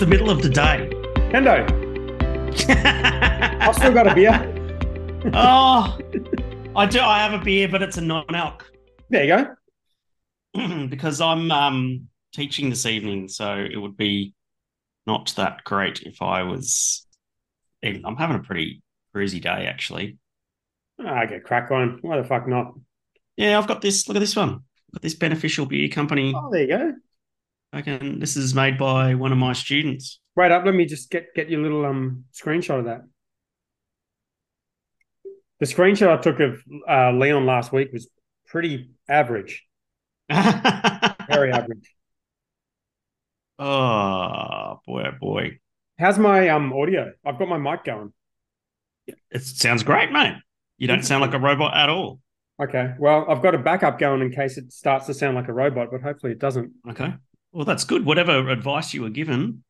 [0.00, 0.88] the middle of the day.
[1.30, 1.68] Hendo,
[3.60, 4.32] I've still got a beer.
[5.34, 5.98] oh,
[6.74, 7.00] I do.
[7.00, 8.64] I have a beer, but it's a non-alc
[9.10, 9.54] There you
[10.54, 10.86] go.
[10.88, 14.32] because I'm um, teaching this evening, so it would be
[15.06, 17.06] not that great if I was.
[17.82, 18.82] Even, I'm having a pretty
[19.14, 20.16] cruisy day, actually.
[20.98, 21.98] I get crack on.
[22.00, 22.72] Why the fuck not?
[23.36, 24.08] Yeah, I've got this.
[24.08, 24.60] Look at this one.
[24.94, 26.32] Got this beneficial beer company.
[26.34, 26.94] Oh, there you go.
[27.72, 28.18] I can.
[28.18, 30.20] This is made by one of my students.
[30.36, 30.64] Wait up.
[30.64, 33.02] Let me just get get your little um screenshot of that.
[35.60, 38.08] The screenshot I took of uh, Leon last week was
[38.46, 39.66] pretty average.
[40.30, 41.94] Very average.
[43.58, 45.58] oh boy, oh boy!
[45.98, 47.12] How's my um audio?
[47.24, 48.12] I've got my mic going.
[49.30, 50.36] It sounds great, mate.
[50.78, 52.20] You don't sound like a robot at all.
[52.60, 52.94] Okay.
[52.98, 55.88] Well, I've got a backup going in case it starts to sound like a robot,
[55.90, 56.72] but hopefully it doesn't.
[56.88, 57.14] Okay.
[57.52, 58.04] Well, that's good.
[58.04, 59.64] Whatever advice you were given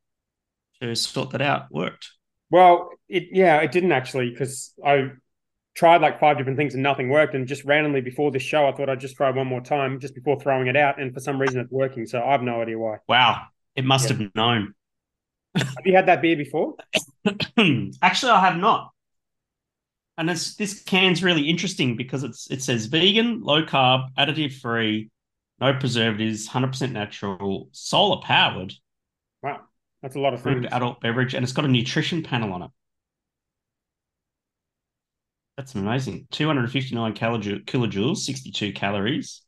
[0.80, 2.10] to sort that out worked.
[2.50, 5.12] Well, it yeah, it didn't actually because I
[5.74, 7.34] tried like five different things and nothing worked.
[7.34, 10.14] And just randomly before this show, I thought I'd just try one more time just
[10.14, 11.00] before throwing it out.
[11.00, 12.06] And for some reason, it's working.
[12.06, 12.98] So I have no idea why.
[13.08, 13.44] Wow.
[13.76, 14.16] It must Yeah.
[14.18, 14.74] have known.
[15.56, 16.74] Have you had that beer before?
[18.02, 18.90] Actually, I have not.
[20.18, 25.08] And this this can's really interesting because it's it says vegan, low carb, additive free,
[25.60, 28.72] no preservatives, hundred percent natural, solar powered,
[29.42, 29.60] Wow,
[30.02, 30.66] that's a lot of things.
[30.70, 32.70] adult beverage, and it's got a nutrition panel on it.
[35.56, 36.26] That's amazing.
[36.30, 39.42] Two hundred fifty nine kilojoules, sixty two calories,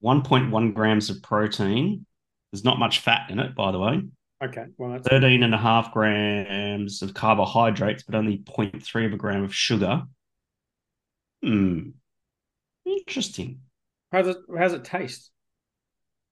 [0.00, 2.06] one point one grams of protein.
[2.52, 4.02] There's not much fat in it, by the way.
[4.42, 9.16] Okay, well that's 13 and a half grams of carbohydrates, but only 0.3 of a
[9.16, 10.02] gram of sugar.
[11.42, 11.90] Hmm.
[12.84, 13.60] Interesting.
[14.14, 15.30] How's it how's it taste?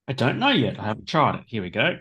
[0.06, 0.78] I don't know yet.
[0.78, 1.44] I haven't tried it.
[1.46, 1.98] Here we go.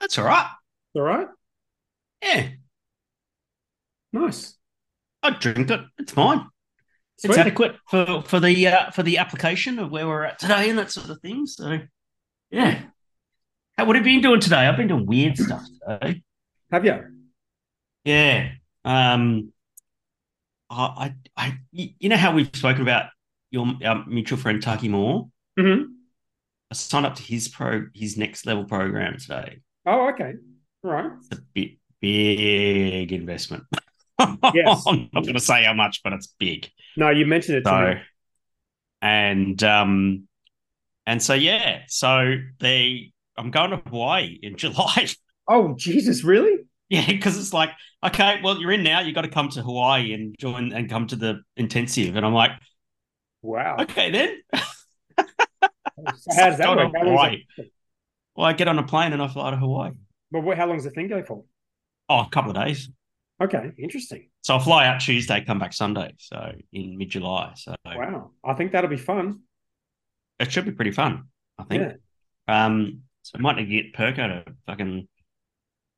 [0.00, 0.50] That's all right.
[0.94, 1.26] All right,
[2.22, 2.48] Yeah,
[4.12, 4.56] nice.
[5.22, 5.80] I'd drink it.
[5.98, 6.46] It's fine.
[7.18, 7.30] Sweet.
[7.30, 10.78] It's adequate for for the uh, for the application of where we're at today and
[10.78, 11.46] that sort of thing.
[11.46, 11.80] So,
[12.50, 12.82] yeah.
[13.76, 14.66] Hey, what have you been doing today?
[14.66, 16.22] I've been doing weird stuff today.
[16.70, 16.98] Have you?
[18.04, 18.52] Yeah.
[18.84, 19.52] Um.
[20.70, 23.06] I, I, I, you know how we've spoken about
[23.50, 25.28] your our mutual friend Taki Moore.
[25.58, 25.82] hmm
[26.70, 29.60] I signed up to his pro, his next level program today.
[29.86, 30.34] Oh, okay.
[30.84, 31.12] All right.
[31.30, 31.70] It's a bit
[32.02, 33.64] big investment.
[34.52, 34.84] Yes.
[34.86, 36.68] I'm not going to say how much, but it's big.
[36.94, 38.00] No, you mentioned it to So, me.
[39.00, 40.28] and um,
[41.06, 45.08] and so yeah, so they, I'm going to Hawaii in July.
[45.48, 46.57] Oh, Jesus, really?
[46.90, 47.70] Yeah, because it's like,
[48.02, 49.00] okay, well, you're in now.
[49.00, 52.16] You got to come to Hawaii and join and come to the intensive.
[52.16, 52.52] And I'm like,
[53.42, 53.76] Wow.
[53.80, 54.38] okay, then.
[56.16, 56.92] So how does that Go work?
[56.96, 57.44] Hawaii.
[58.36, 59.90] Well, I get on a plane and I fly to Hawaii.
[60.30, 61.44] But what, how long does the thing go for?
[62.08, 62.88] Oh, a couple of days.
[63.42, 64.30] Okay, interesting.
[64.42, 66.14] So I'll fly out Tuesday, come back Sunday.
[66.18, 67.52] So in mid July.
[67.56, 68.30] So Wow.
[68.44, 69.40] I think that'll be fun.
[70.38, 71.24] it should be pretty fun.
[71.58, 71.94] I think.
[72.48, 72.64] Yeah.
[72.66, 75.08] Um, so I might need to get Perko to fucking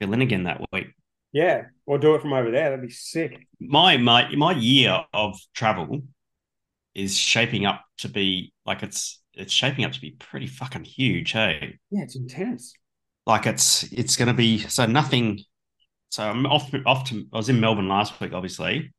[0.01, 0.89] fill again that week.
[1.33, 1.67] Yeah.
[1.87, 2.71] Or do it from over there.
[2.71, 3.47] That'd be sick.
[3.61, 6.03] My my my year of travel
[6.95, 11.33] is shaping up to be like it's it's shaping up to be pretty fucking huge.
[11.33, 12.75] Hey, Yeah, it's intense.
[13.27, 15.41] like it's it's going to be so nothing.
[16.11, 18.93] So I'm off off to I was in Melbourne last week, obviously.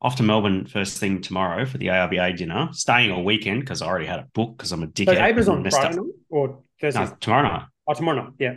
[0.00, 2.68] Off to Melbourne first thing tomorrow for the AIBA dinner.
[2.72, 5.18] Staying all weekend because I already had a book because I'm a So dickhead.
[5.18, 5.98] AIBA's and on Friday
[6.28, 7.04] or Thursday?
[7.04, 7.66] No, tomorrow night.
[7.88, 8.32] Oh, tomorrow night.
[8.38, 8.54] Yeah.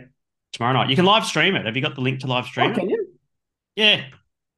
[0.56, 0.88] Tomorrow night.
[0.88, 1.66] You can live stream it.
[1.66, 3.08] Have you got the link to live stream Oh, can you?
[3.74, 4.06] Yeah.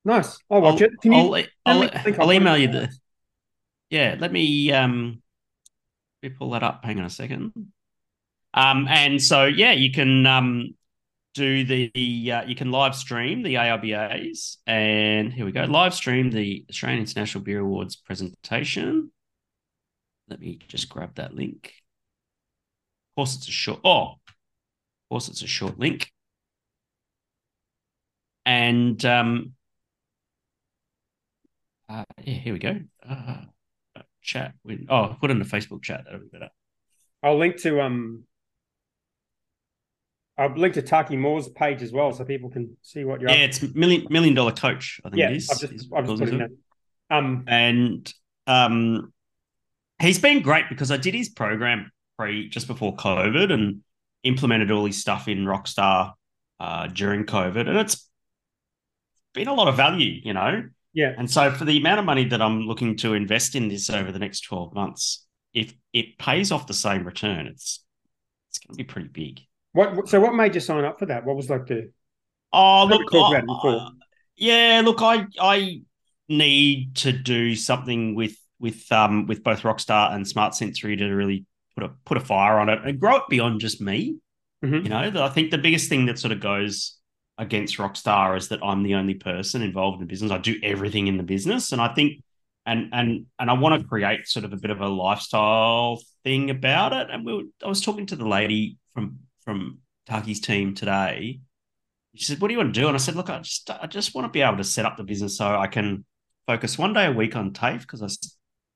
[0.05, 0.39] Nice.
[0.49, 1.01] I'll watch I'll, it.
[1.03, 1.19] Can you?
[1.19, 1.25] I'll,
[1.67, 2.19] I'll, me the link?
[2.21, 2.89] I'll I'll email you the the.
[3.91, 5.21] Yeah, let me um,
[6.23, 6.85] let me pull that up.
[6.85, 7.53] Hang on a second.
[8.55, 10.77] Um, and so yeah, you can um
[11.35, 15.65] do the, the uh, you can live stream the AIBAs, and here we go.
[15.65, 19.11] Live stream the Australian International Beer Awards presentation.
[20.29, 21.73] Let me just grab that link.
[23.11, 23.81] Of course, it's a short.
[23.83, 24.15] Oh,
[25.09, 26.13] of course, it's a short link.
[28.45, 29.53] And um,
[31.89, 32.81] uh, yeah, here we go.
[33.09, 33.43] Uh,
[34.23, 34.53] chat.
[34.65, 36.03] With, oh, put in the Facebook chat.
[36.05, 36.51] That'll be better.
[37.23, 38.25] I'll link to um.
[40.37, 43.31] I'll link to Taki Moore's page as well, so people can see what you're.
[43.31, 45.01] Yeah, it's million million dollar coach.
[45.05, 45.31] I think yeah.
[45.31, 45.51] it is.
[45.51, 46.51] I've just, is I've just put in that.
[47.11, 47.45] Um.
[47.49, 48.13] and
[48.47, 49.13] um,
[49.99, 53.81] he's been great because I did his program pre just before COVID and
[54.23, 56.13] implemented all his stuff in Rockstar
[56.61, 58.09] uh, during COVID, and it's
[59.35, 60.21] been a lot of value.
[60.25, 61.15] You know, Yeah.
[61.17, 64.11] And so for the amount of money that I'm looking to invest in this over
[64.13, 67.85] the next 12 months, if it pays off the same return, it's
[68.51, 69.41] it's going to be pretty big.
[69.73, 70.09] What?
[70.09, 71.25] So what made you sign up for that?
[71.25, 71.91] What was like the?
[72.53, 73.93] Oh, look, I- it
[74.37, 75.83] yeah, look, I I
[76.29, 81.45] need to do something with with um with both Rockstar and Smart Sensory to really
[81.79, 84.17] put a put a fire on it and grow it beyond just me.
[84.65, 84.83] Mhm.
[84.83, 86.99] You know, I think the biggest thing that sort of goes
[87.37, 90.33] against Rockstar is that I'm the only person involved in the business.
[90.33, 92.23] I do everything in the business, and I think,
[92.67, 96.51] and and and I want to create sort of a bit of a lifestyle thing
[96.51, 97.09] about it.
[97.11, 101.41] And we were, I was talking to the lady from from Taki's team today.
[102.17, 103.87] She said, "What do you want to do?" And I said, "Look, I just I
[103.87, 106.05] just want to be able to set up the business so I can
[106.49, 108.09] focus one day a week on TAFE because I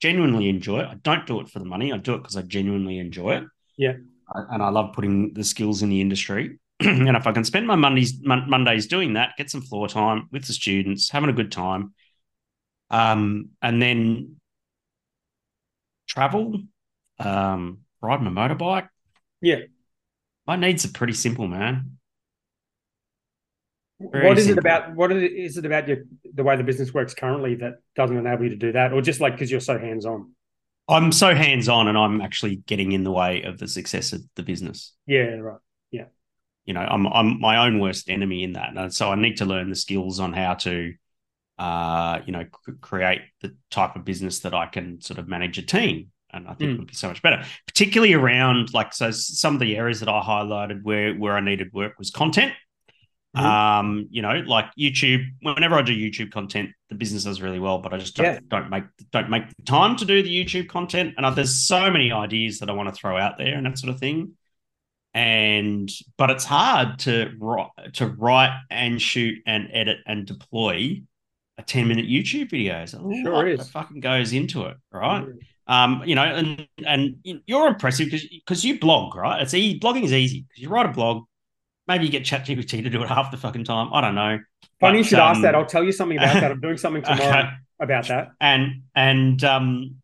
[0.03, 0.89] genuinely enjoy it.
[0.89, 1.93] I don't do it for the money.
[1.93, 3.45] I do it because I genuinely enjoy it.
[3.79, 3.95] Yeah.
[4.35, 6.59] And I love putting the skills in the industry.
[6.81, 10.29] and if I can spend my Mondays mon- Mondays doing that, get some floor time
[10.33, 11.95] with the students, having a good time,
[12.91, 14.37] um, and then
[16.09, 16.61] travel,
[17.21, 18.89] um, ride my motorbike.
[19.41, 19.61] Yeah.
[20.49, 21.99] My needs are pretty simple, man.
[24.11, 24.95] Very what is it about?
[24.97, 25.99] What is it- about your
[26.35, 29.21] the way the business works currently that doesn't enable you to do that, or just
[29.21, 30.33] like because you're so hands on?
[30.89, 34.23] I'm so hands on, and I'm actually getting in the way of the success of
[34.35, 34.93] the business.
[35.07, 35.61] Yeah, right.
[35.91, 36.07] Yeah,
[36.65, 39.45] you know, I'm I'm my own worst enemy in that, and so I need to
[39.45, 40.95] learn the skills on how to,
[41.59, 45.59] uh, you know, c- create the type of business that I can sort of manage
[45.59, 46.75] a team, and I think Mm.
[46.75, 50.09] it would be so much better, particularly around like so some of the areas that
[50.09, 52.55] I highlighted where where I needed work was content.
[53.37, 53.41] Mhm.
[53.45, 55.25] Um, you know, like YouTube.
[55.41, 58.39] Whenever I do YouTube content, the business does really well, but I just don't Yeah.
[58.49, 61.15] don't make don't make the time to do the YouTube content.
[61.17, 63.79] And I, there's so many ideas that I want to throw out there and that
[63.79, 64.33] sort of thing.
[65.15, 71.03] And but it's hard to write to write and shoot and edit and deploy
[71.59, 72.85] a 10 minute YouTube video.
[72.87, 73.69] So Sure is.
[73.71, 75.27] fucking goes into it, right?
[75.67, 79.41] Um, you know, and and you're impressive because because you blog, right?
[79.43, 81.25] It's e- blogging is easy because you write a blog.
[81.93, 83.91] Maybe you get ChatGPT to do it half the fucking time.
[83.93, 84.39] I don't know.
[84.81, 85.55] Funny you But, should ask um, that.
[85.55, 86.51] I'll tell you something about that.
[86.51, 87.49] I'm doing something tomorrow Okay.
[87.81, 88.29] about that.
[88.41, 89.97] And and um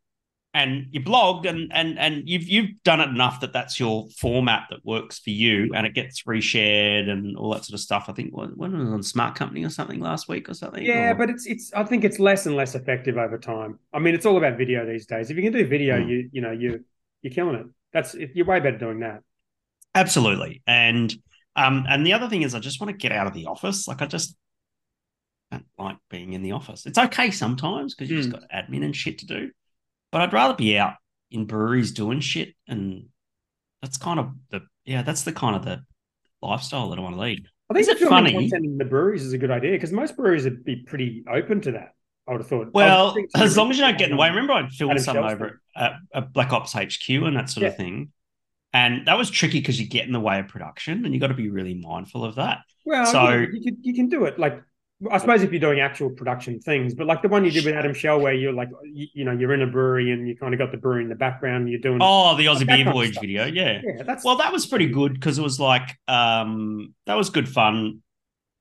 [0.52, 4.64] and you blog and and and you've you've done it enough that that's your format
[4.70, 8.04] that works for you and it gets reshared and all that sort of stuff.
[8.08, 10.84] I think when when was on Smart Company or something last week or something.
[10.84, 11.72] Yeah, Or- but it's it's.
[11.72, 13.78] I think it's less and less effective over time.
[13.94, 15.30] I mean, it's all about video these days.
[15.30, 16.08] If you can do video, Mm.
[16.10, 16.84] you you know you
[17.22, 17.66] you're killing it.
[17.94, 19.20] That's you're way better doing that.
[19.94, 20.62] Absolutely.
[20.66, 21.14] And
[21.66, 23.88] um, and the other thing is I just want to get out of the office.
[23.88, 24.36] Like I just
[25.50, 26.86] don't like being in the office.
[26.86, 29.50] It's okay sometimes because you've just got admin and shit to do.
[30.12, 30.94] But I'd rather be out
[31.30, 33.06] in breweries doing shit and
[33.82, 35.82] that's kind of the yeah, that's the kind of the
[36.42, 37.46] lifestyle that I want to lead.
[37.70, 38.32] I think Is it funny?
[38.32, 41.60] content in the breweries is a good idea because most breweries would be pretty open
[41.62, 41.90] to that.
[42.26, 42.68] I would have thought.
[42.74, 44.28] Well, as long as you don't get in the way.
[44.28, 47.68] Remember, I filmed Adam some over at, at Black Ops HQ and that sort Yeah.
[47.70, 48.12] of thing.
[48.78, 51.28] And that was tricky because you get in the way of production and you got
[51.28, 52.58] to be really mindful of that.
[52.84, 54.38] Well, So- yeah, you can you can do it.
[54.38, 54.62] Like
[55.12, 57.74] I suppose if you're doing actual production things, but like the one you did with
[57.74, 60.52] Adam Shell, where you're like you, you know you're in a brewery and you kind
[60.54, 61.98] of got the brewery in the background, and you're doing.
[62.02, 63.44] Oh, the Aussie Beer kind of Voyage video.
[63.46, 63.80] Yeah.
[63.84, 67.48] yeah, that's Well, that was pretty good because it was like um that was good
[67.48, 68.02] fun.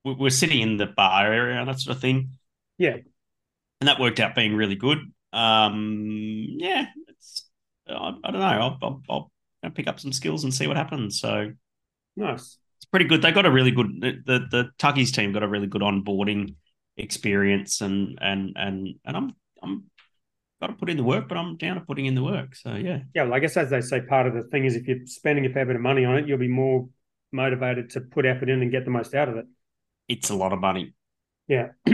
[0.04, 2.18] We- We're sitting in the bar area that sort of thing.
[2.78, 2.98] Yeah.
[3.80, 4.98] and that worked out being really good.
[5.32, 7.48] Um, yeah, it's
[7.88, 8.46] I, I don't know.
[8.46, 9.30] I'll, I'll, I'll
[9.68, 11.20] I'll pick up some skills and see what happens.
[11.20, 11.52] So
[12.16, 12.58] nice.
[12.78, 13.22] it's pretty good.
[13.22, 16.54] They got a really good the the, the Taki's team got a really good onboarding
[16.96, 19.32] experience and and and and I'm
[19.62, 19.84] I'm
[20.60, 22.56] got to put in the work, but I'm down to putting in the work.
[22.56, 23.00] So yeah.
[23.14, 25.46] Yeah, well, I guess as they say, part of the thing is if you're spending
[25.46, 26.88] a fair bit of money on it, you'll be more
[27.30, 29.44] motivated to put effort in and get the most out of it.
[30.08, 30.94] It's a lot of money.
[31.46, 31.68] Yeah.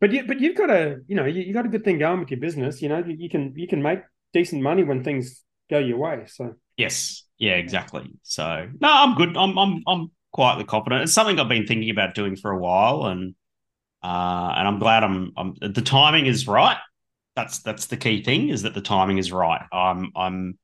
[0.00, 2.20] But you, but you've got a, you know, you, you got a good thing going
[2.20, 2.80] with your business.
[2.80, 4.00] You know, you, you can you can make
[4.32, 6.24] decent money when things go your way.
[6.26, 7.24] So Yes.
[7.38, 8.10] Yeah, exactly.
[8.22, 9.36] So no, I'm good.
[9.36, 11.02] I'm I'm I'm quietly confident.
[11.02, 13.34] It's something I've been thinking about doing for a while and
[14.02, 16.78] uh and I'm glad I'm I'm the timing is right.
[17.36, 19.62] That's that's the key thing is that the timing is right.
[19.72, 20.58] I'm I'm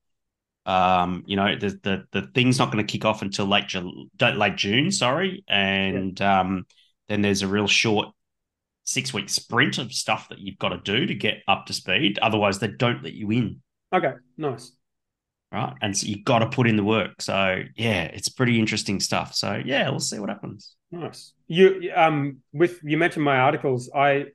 [0.64, 4.08] um you know the the the thing's not going to kick off until late Ju-
[4.18, 5.44] late June, sorry.
[5.48, 6.66] And um
[7.08, 8.08] then there's a real short
[8.84, 12.18] six week sprint of stuff that you've got to do to get up to speed.
[12.20, 13.60] Otherwise they don't let you in
[13.92, 14.72] okay, nice.
[15.52, 15.74] Right?
[15.80, 17.22] And so you've got to put in the work.
[17.22, 19.34] So yeah, it's pretty interesting stuff.
[19.34, 20.74] So yeah, we'll see what happens.
[20.90, 21.32] Nice.
[21.48, 23.90] You um with you mentioned my articles.
[23.94, 24.26] I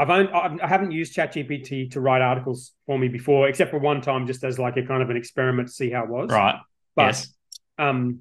[0.00, 4.00] I've only, I haven't used ChatGPT to write articles for me before, except for one
[4.00, 6.30] time, just as like a kind of an experiment to see how it was.
[6.30, 6.58] Right.
[6.96, 7.34] But yes.
[7.78, 8.20] um,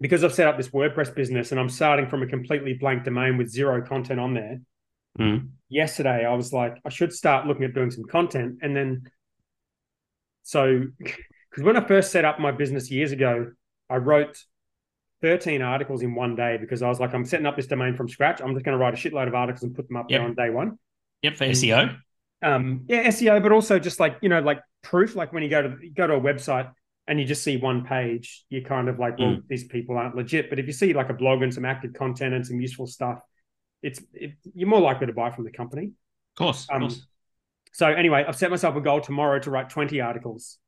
[0.00, 3.36] because I've set up this WordPress business and I'm starting from a completely blank domain
[3.36, 4.60] with zero content on there.
[5.16, 5.50] Mm.
[5.68, 8.58] Yesterday, I was like, I should start looking at doing some content.
[8.60, 9.02] And then,
[10.42, 10.86] so,
[11.50, 13.50] because when I first set up my business years ago,
[13.88, 14.38] I wrote
[15.22, 18.08] 13 articles in one day because I was like, I'm setting up this domain from
[18.08, 18.40] scratch.
[18.40, 20.20] I'm just going to write a shitload of articles and put them up Yep.
[20.20, 20.78] there on day one.
[21.22, 21.96] Yep, for SEO.
[22.42, 25.62] Um, yeah, SEO, but also just like, you know, like proof, like when you go
[25.62, 26.70] to you go to a website
[27.06, 30.48] and you just see one page, you're kind of like, well, these people aren't legit.
[30.48, 33.20] But if you see like a blog and some active content and some useful stuff,
[33.82, 35.86] it's it, you're more likely to buy from the company.
[35.86, 36.66] Of course.
[36.70, 37.06] Of Um, course.
[37.72, 40.58] So anyway, I've set myself a goal tomorrow to write 20 articles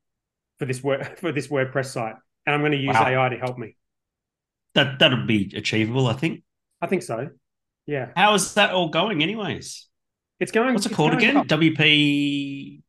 [0.58, 2.14] for this word for this WordPress site.
[2.46, 3.06] And I'm going to use Wow.
[3.06, 3.76] AI to help me.
[4.74, 6.42] That that'll be achievable, I think.
[6.80, 7.28] I think so.
[7.86, 8.08] Yeah.
[8.16, 9.86] How is that all going, anyways?
[10.40, 11.34] It's going What's it called again?
[11.34, 11.44] well.
[11.44, 12.80] WP.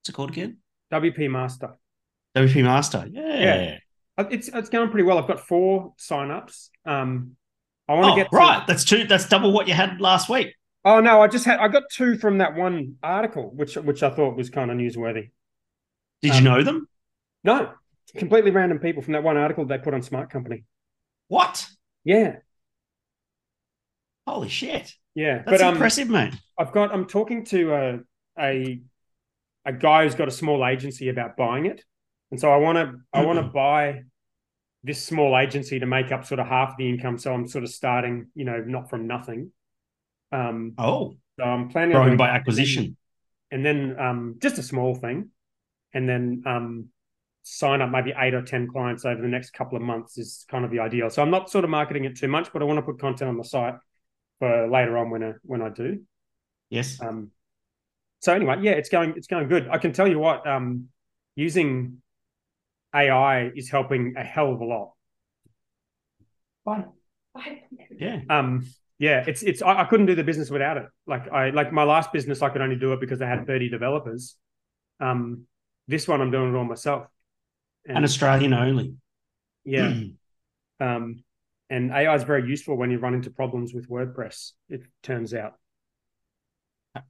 [0.00, 0.58] What's it called again?
[0.92, 1.76] WP Master.
[2.36, 3.06] WP Master.
[3.10, 3.36] Yeah.
[3.60, 3.78] Yeah.
[4.16, 5.18] Uh, It's it's going pretty well.
[5.18, 6.70] I've got four signups.
[6.84, 7.36] Um
[7.88, 8.66] I want to Oh, get to- right.
[8.66, 9.04] That's two.
[9.04, 10.54] That's double what you had last week.
[10.84, 14.10] Oh no, I just had I got two from that one article, which which I
[14.10, 15.30] thought was kind of newsworthy.
[16.22, 16.88] Did Um, you know them?
[17.48, 17.72] No,
[18.16, 20.64] completely random people from that one article they put on Smart Company.
[21.28, 21.66] What?
[22.04, 22.36] Yeah,
[24.26, 24.92] Holy shit!
[25.14, 25.38] yeah.
[25.38, 26.34] That's but um, impressive, mate.
[26.58, 27.98] I've got I'm talking to a
[28.38, 28.80] a
[29.64, 31.82] a guy who's got a small agency about buying it,
[32.30, 34.02] and so I want to I want to buy
[34.84, 37.18] this small agency to make up sort of half the income.
[37.18, 39.50] So I'm sort of starting, you know, not from nothing.
[40.30, 42.96] Um, Oh, so I'm planning growing doing by that, and then- acquisition.
[43.50, 45.30] and then um, just a small thing,
[45.94, 46.88] and then um,
[47.50, 50.64] sign up maybe eight or ten clients over the next couple of months is kind
[50.64, 51.08] of the ideal.
[51.08, 53.28] So I'm not sort of marketing it too much, but I want to put content
[53.30, 53.74] on the site
[54.38, 56.02] for later on when I when I do.
[56.70, 57.00] Yes.
[57.00, 57.30] Um,
[58.20, 59.68] so anyway, yeah, it's going it's going good.
[59.68, 60.88] I can tell you what, um,
[61.36, 62.02] using
[62.94, 64.92] AI is helping a hell of a lot.
[66.64, 66.86] Fine.
[67.98, 68.20] Yeah.
[68.28, 68.66] Um,
[68.98, 70.86] yeah, it's it's I, I couldn't do the business without it.
[71.06, 73.70] Like I like my last business, I could only do it because I had 30
[73.70, 74.36] developers.
[75.00, 75.46] Um,
[75.86, 77.06] this one I'm doing it all myself.
[77.88, 78.94] And Australian only.
[79.64, 79.94] yeah.
[80.80, 81.24] Um,
[81.70, 85.54] and AI is very useful when you run into problems with WordPress, it turns out.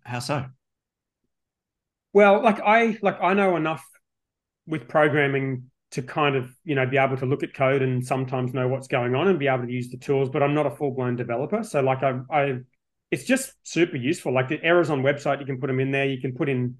[0.04, 0.47] How so?
[2.12, 3.85] Well, like I like I know enough
[4.66, 8.52] with programming to kind of, you know, be able to look at code and sometimes
[8.52, 10.70] know what's going on and be able to use the tools, but I'm not a
[10.70, 11.62] full-blown developer.
[11.62, 12.58] So like I I
[13.11, 14.32] it's just super useful.
[14.35, 16.06] Like the errors on website, you can put them in there.
[16.06, 16.76] You can put in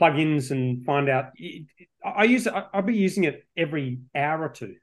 [0.00, 1.32] plugins and find out.
[2.04, 2.54] I use it.
[2.72, 4.76] I'll be using it every hour or two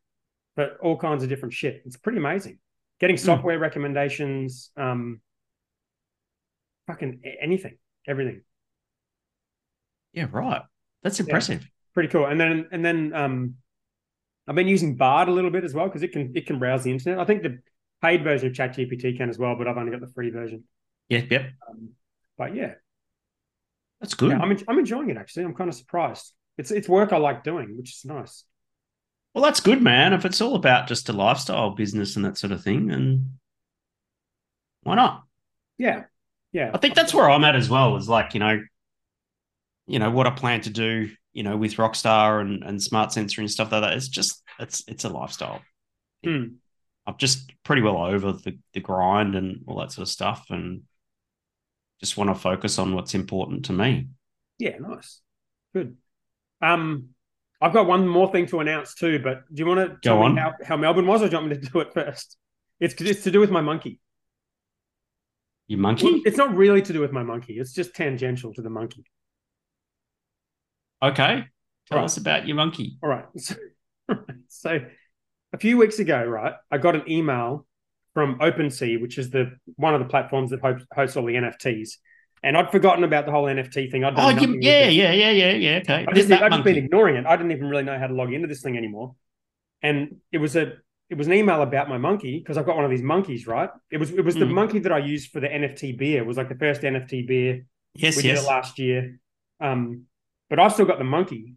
[0.55, 1.81] for all kinds of different shit.
[1.85, 2.59] It's pretty amazing.
[2.99, 5.21] Getting software recommendations, um,
[6.87, 8.41] fucking anything, everything.
[10.13, 10.61] Yeah, right.
[11.03, 11.65] That's impressive.
[11.93, 12.25] Pretty cool.
[12.25, 13.55] And then and then um,
[14.47, 16.83] I've been using Bard a little bit as well because it can it can browse
[16.83, 17.19] the internet.
[17.19, 17.59] I think the
[18.01, 20.63] paid version of ChatGPT can as well, but I've only got the free version.
[21.07, 21.51] Yeah, yep.
[21.69, 21.89] Um,
[22.37, 22.73] but yeah,
[24.01, 24.31] That's good.
[24.31, 25.43] yeah, I'm en- I'm enjoying it actually.
[25.45, 26.33] I'm kind of surprised.
[26.57, 28.43] It's it's work I like doing, which is nice.
[29.33, 30.13] well, that's good, man.
[30.13, 33.31] If it's all about just a lifestyle business and that sort of thing, and
[34.83, 35.23] why not?
[35.77, 36.03] Yeah,
[36.51, 36.71] yeah.
[36.73, 37.95] I think that's where I'm at as well.
[37.97, 38.61] Is like you know,
[39.87, 41.09] you know what I plan to do.
[41.31, 43.93] You know, with Rockstar and and Smart Sensor and stuff like that.
[43.93, 45.61] It's just it's it's a lifestyle.
[46.23, 46.43] Hmm.
[47.07, 50.83] I'm just pretty well over the the grind and all that sort of stuff, and
[51.99, 54.07] just want to focus on what's important to me.
[54.57, 55.21] Yeah, nice.
[55.73, 55.97] Good.
[56.61, 57.09] Um,
[57.61, 60.19] I've got one more thing to announce too, but do you want to tell Go
[60.19, 60.37] me on.
[60.37, 62.37] how, how Melbourne was, or do you want me to do it first?
[62.79, 63.99] It's it's to do with my monkey.
[65.67, 66.21] You monkey?
[66.25, 67.59] It's not really to do with my monkey.
[67.59, 69.03] It's just tangential to the monkey.
[71.01, 71.45] Okay.
[71.87, 72.05] Tell Right.
[72.05, 72.97] us about your monkey.
[73.03, 73.25] All right.
[73.37, 74.15] So,
[74.47, 74.79] so
[75.53, 77.67] a few weeks ago, right, I got an email
[78.19, 80.59] from OpenSea, which is the one of the platforms that
[80.93, 81.91] hosts, all the NFTs.
[82.43, 84.03] And I'd forgotten about the whole NFT thing.
[84.03, 85.77] I'd done Oh, you, yeah, yeah, yeah, yeah, yeah.
[85.83, 86.05] Okay.
[86.05, 87.25] I just, I've just been ignoring it.
[87.25, 89.15] I didn't even really know how to log into this thing anymore.
[89.81, 90.73] And it was a
[91.09, 93.69] it was an email about my monkey because I've got one of these monkeys, right?
[93.89, 94.53] It was it was the Mm.
[94.53, 96.21] monkey that I used for the NFT beer.
[96.21, 98.43] It was like the first NFT beer Yes, we did yes.
[98.43, 99.19] it last year.
[99.61, 100.03] Um,
[100.49, 101.55] but I've still got the monkey.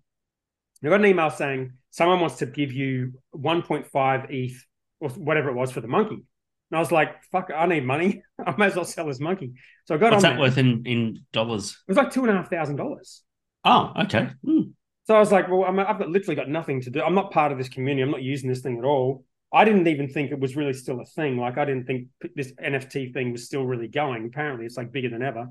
[0.80, 4.64] And I got an email saying someone wants to give you 1.5 ETH
[5.00, 6.24] or whatever it was for the monkey.
[6.72, 8.22] And I was like, fuck, I need money.
[8.46, 9.52] I might as well sell this monkey.
[9.84, 10.12] So I got on.
[10.14, 10.40] What's on that there.
[10.40, 11.78] worth in, in dollars?
[11.86, 13.22] It was like two and a half thousand dollars.
[13.62, 14.30] Oh, okay.
[14.42, 14.60] Hmm.
[15.06, 17.02] So I was like, well, I'm, I've got literally got nothing to do.
[17.02, 18.02] I'm not part of this community.
[18.02, 19.26] I'm not using this thing at all.
[19.52, 21.36] I didn't even think it was really still a thing.
[21.36, 24.24] Like I didn't think this NFT thing was still really going.
[24.24, 25.48] Apparently, it's like bigger than ever.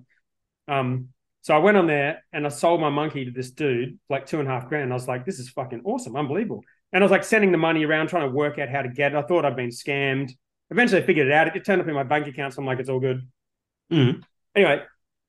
[0.68, 1.10] Um,
[1.42, 4.40] so I went on there and I sold my monkey to this dude like two
[4.40, 4.92] and a half grand.
[4.92, 6.64] I was like, this is fucking awesome, unbelievable.
[6.94, 9.14] And I was like sending the money around, trying to work out how to get
[9.14, 9.18] it.
[9.18, 10.32] I thought I'd been scammed.
[10.72, 11.56] Eventually, I figured it out.
[11.56, 13.28] It turned up in my bank account, so I'm like, it's all good.
[13.92, 14.24] Mm.
[14.56, 14.82] Anyway,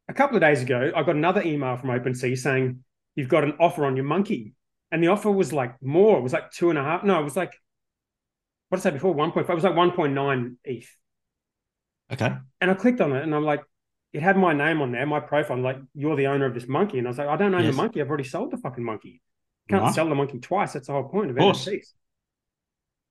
[0.08, 2.82] a couple of days ago, I got another email from OpenSea saying
[3.16, 4.54] you've got an offer on your monkey,
[4.90, 6.16] and the offer was like more.
[6.18, 7.04] It was like two and a half.
[7.04, 7.52] No, it was like
[8.72, 9.12] what did I say before?
[9.12, 9.52] One point five.
[9.52, 10.88] It was like one point nine ETH.
[12.10, 12.32] Okay.
[12.62, 13.62] And I clicked on it, and I'm like,
[14.14, 15.58] it had my name on there, my profile.
[15.58, 17.64] I'm like, you're the owner of this monkey, and I was like, I don't own
[17.64, 17.74] Yes.
[17.74, 18.00] the monkey.
[18.00, 19.20] I've already sold the fucking monkey.
[19.68, 19.94] Can't Right.
[19.94, 20.72] sell the monkey twice.
[20.72, 21.42] That's the whole point of, Of.
[21.42, 21.92] NFTs.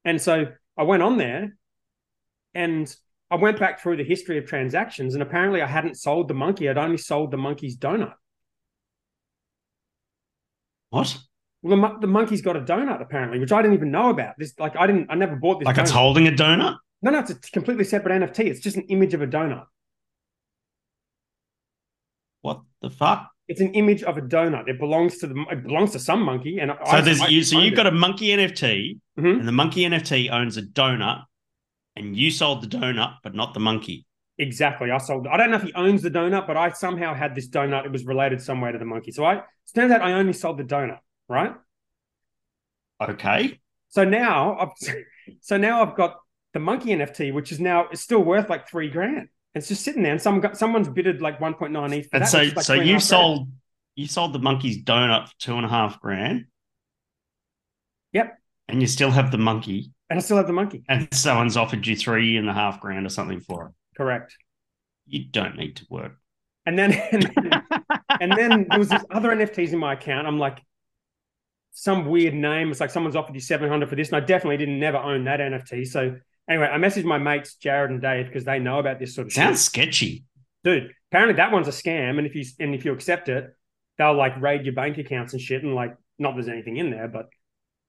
[0.04, 0.48] And so
[0.78, 1.56] I went on there,
[2.54, 2.94] and
[3.30, 6.68] I went back through the history of transactions, and apparently I hadn't sold the monkey.
[6.70, 8.14] I'd only sold the monkey's donut.
[10.90, 11.18] What?
[11.64, 14.34] Well, the, the monkey's got a donut apparently, which I didn't even know about.
[14.38, 15.66] This, like, I didn't, I never bought this.
[15.68, 16.78] Like it's holding a donut?
[17.02, 18.46] No, no, it's a completely separate NFT.
[18.46, 19.66] It's just an image of a donut.
[22.42, 23.30] What the fuck?
[23.48, 24.68] It's an image of a donut.
[24.68, 25.46] It belongs to the.
[25.52, 27.44] It belongs to some monkey, and So I, there's I you.
[27.44, 27.76] So you've it.
[27.76, 29.40] got a monkey NFT, Mhm.
[29.40, 31.24] and the monkey NFT owns a donut,
[31.96, 34.06] and you sold the donut, but not the monkey.
[34.38, 34.92] exactly.
[34.92, 35.28] I sold.
[35.28, 37.86] I don't know if he owns the donut, but I somehow had this donut.
[37.86, 39.12] It was related somewhere to the monkey.
[39.12, 39.44] So I it
[39.76, 41.00] turns out I only sold the donut.
[41.28, 41.54] Right.
[43.02, 43.60] Okay.
[43.90, 44.94] So now, I've,
[45.42, 46.18] so now I've got
[46.54, 49.30] the monkey NFT, which is now it's still worth like three grand.
[49.54, 52.08] It's just sitting there, and some got, someone's bidded like one point nine ETH.
[52.14, 53.22] And that, so like so three and a you half grand.
[53.24, 53.48] sold
[53.96, 56.46] you sold the monkey's donut for two and a half grand.
[58.14, 58.38] Yep.
[58.68, 60.84] And you still have the monkey, and I still have the monkey.
[60.90, 63.72] and someone's offered you three and a half grand or something for it.
[63.98, 64.38] Correct.
[65.06, 66.18] You don't need to work.
[66.66, 67.64] And then and then,
[68.20, 70.28] and then there was this other NFTs in my account.
[70.28, 70.62] I'm like,
[71.72, 72.70] some weird name.
[72.70, 75.40] It's like someone's offered you 700 for this, and I definitely didn't never own that
[75.40, 75.88] NFT.
[75.88, 76.18] So
[76.50, 79.34] anyway, I messaged my mates Jared and Dave because they know about this sort of
[79.34, 79.66] Sounds shit.
[79.66, 80.26] sketchy.
[80.66, 83.56] Dude, apparently that one's a scam, and if you and if you accept it,
[83.98, 87.08] they'll like raid your bank accounts and shit, and like not there's anything in there,
[87.08, 87.30] but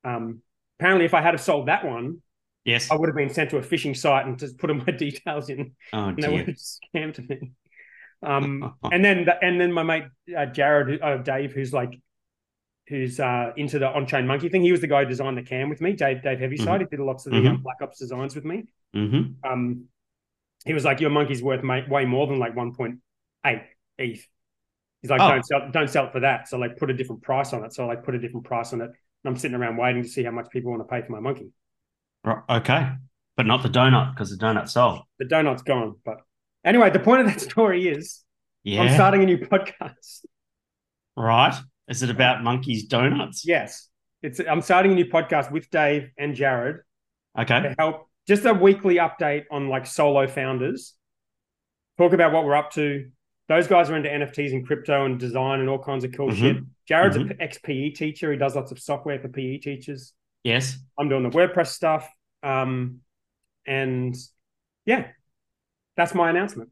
[0.05, 0.41] um,
[0.83, 2.19] apparently if I had have sold that one,
[2.65, 2.91] Yes.
[2.93, 5.49] I would have been sent to a phishing site and just put in my details
[5.49, 6.47] in Oh and they would dear.
[6.47, 6.57] have
[7.15, 7.53] scammed me.
[8.23, 10.05] Um, and then and then my mate
[10.37, 11.99] uh, Jared, uh, Dave, who's like,
[12.89, 14.63] who's uh, into the on-chain monkey thing.
[14.63, 15.93] He was the guy who designed the cam with me.
[15.95, 16.81] Dave Dave Heavyside.
[16.83, 18.65] He did lots of the um, Black Ops designs with me.
[18.95, 19.51] Mm-hmm.
[19.51, 19.85] Um,
[20.65, 23.01] he was like, your monkey's worth ma- way more than like one point
[23.45, 23.63] eight
[23.99, 24.25] ETH.
[25.01, 25.31] He's like, Oh.
[25.31, 26.49] don't sell, don't sell it for that.
[26.49, 27.73] So like, put a different price on it.
[27.75, 28.91] So like, put a different price on it.
[29.25, 31.51] I'm sitting around waiting to see how much people want to pay for my monkey.
[32.25, 32.89] Right, okay.
[33.37, 35.03] But not the donut because the donut's sold.
[35.19, 35.97] The donut's gone.
[36.05, 36.19] But
[36.65, 38.23] anyway, the point of that story is
[38.65, 38.83] Yeah.
[38.83, 40.25] I'm starting a new podcast.
[41.17, 41.55] right.
[41.89, 43.45] Is it about monkeys' donuts?
[43.47, 43.89] Yes,
[44.23, 46.77] it's I'm starting a new podcast with Dave and Jared
[47.39, 47.61] Okay.
[47.63, 50.95] to help just a weekly update on like solo founders.
[51.99, 53.11] Talk about what we're up to.
[53.49, 56.37] Those guys are into NFTs and crypto and design and all kinds of cool Mhm.
[56.39, 56.57] shit.
[56.89, 57.31] Jared's Mhm.
[57.33, 58.33] an ex PE teacher.
[58.33, 60.13] He does lots of software for PE teachers.
[60.45, 60.79] Yes.
[60.99, 62.09] I'm doing the WordPress stuff.
[62.43, 63.01] Um,
[63.67, 64.15] and
[64.85, 65.09] yeah,
[65.97, 66.71] that's my announcement.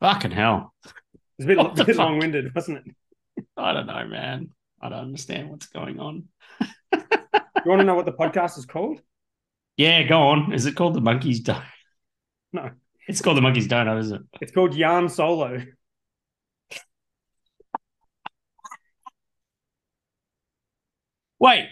[0.00, 0.74] Fucking hell.
[1.38, 3.44] It's a bit, a bit long winded, wasn't it?
[3.56, 4.50] I don't know, man.
[4.80, 6.28] I don't understand what's going on.
[7.64, 9.00] You want to know what the podcast is called?
[9.78, 10.52] Yeah, go on.
[10.52, 11.64] Is it called the monkey's donut?
[12.52, 12.70] No.
[13.08, 14.20] It's called the monkey's donut, is it?
[14.42, 15.62] It's called Yarn Solo.
[21.44, 21.68] Wait.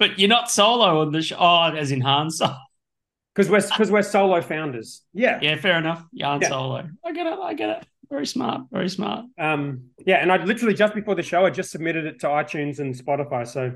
[0.00, 1.36] But you're not solo on the show.
[1.38, 2.56] Oh, as in Han Solo.
[3.32, 5.02] Because we're because we're solo founders.
[5.14, 5.38] Yeah.
[5.40, 6.04] Yeah, fair enough.
[6.12, 6.48] Yarn Yeah.
[6.48, 6.88] Solo.
[7.04, 7.38] I get it.
[7.38, 7.86] I get it.
[8.10, 8.62] Very smart.
[8.72, 9.26] Very smart.
[9.38, 12.78] Um, yeah, and I literally just before the show, I just submitted it to iTunes
[12.80, 13.46] and Spotify.
[13.46, 13.74] So if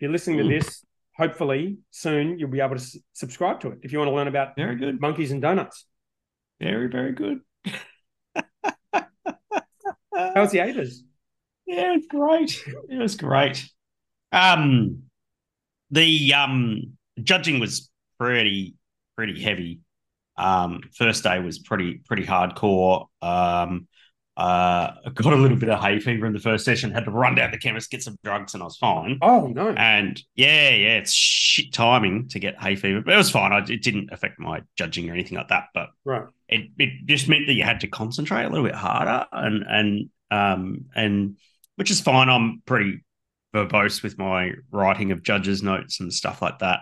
[0.00, 0.60] you're listening to Mm.
[0.60, 0.84] this,
[1.16, 4.28] hopefully soon you'll be able to s- subscribe to it if you want to learn
[4.28, 5.00] about Very good.
[5.00, 5.86] monkeys and donuts.
[6.60, 7.40] Very, very good.
[10.14, 10.98] How's the AIBAs?
[11.68, 12.62] Yeah, it's great.
[12.88, 13.68] It was great.
[14.36, 15.02] Um,
[15.90, 18.74] the um judging was pretty
[19.16, 19.80] pretty heavy.
[20.36, 23.06] Um, first day was pretty pretty hardcore.
[23.22, 23.88] Um,
[24.36, 26.90] uh, got a little bit of hay fever in the first session.
[26.90, 29.18] Had to run down the chemist get some drugs, and I was fine.
[29.22, 29.70] Oh no.
[29.70, 33.52] And yeah, yeah, it's shit timing to get hay fever, but it was fine.
[33.52, 35.68] I, it didn't affect my judging or anything like that.
[35.72, 36.24] But Right.
[36.48, 40.10] it, it just meant that you had to concentrate a little bit harder and and
[40.30, 41.38] um and
[41.76, 42.28] which is fine.
[42.28, 43.05] I'm pretty
[43.56, 46.80] verbose with my writing of judges' notes and stuff like that.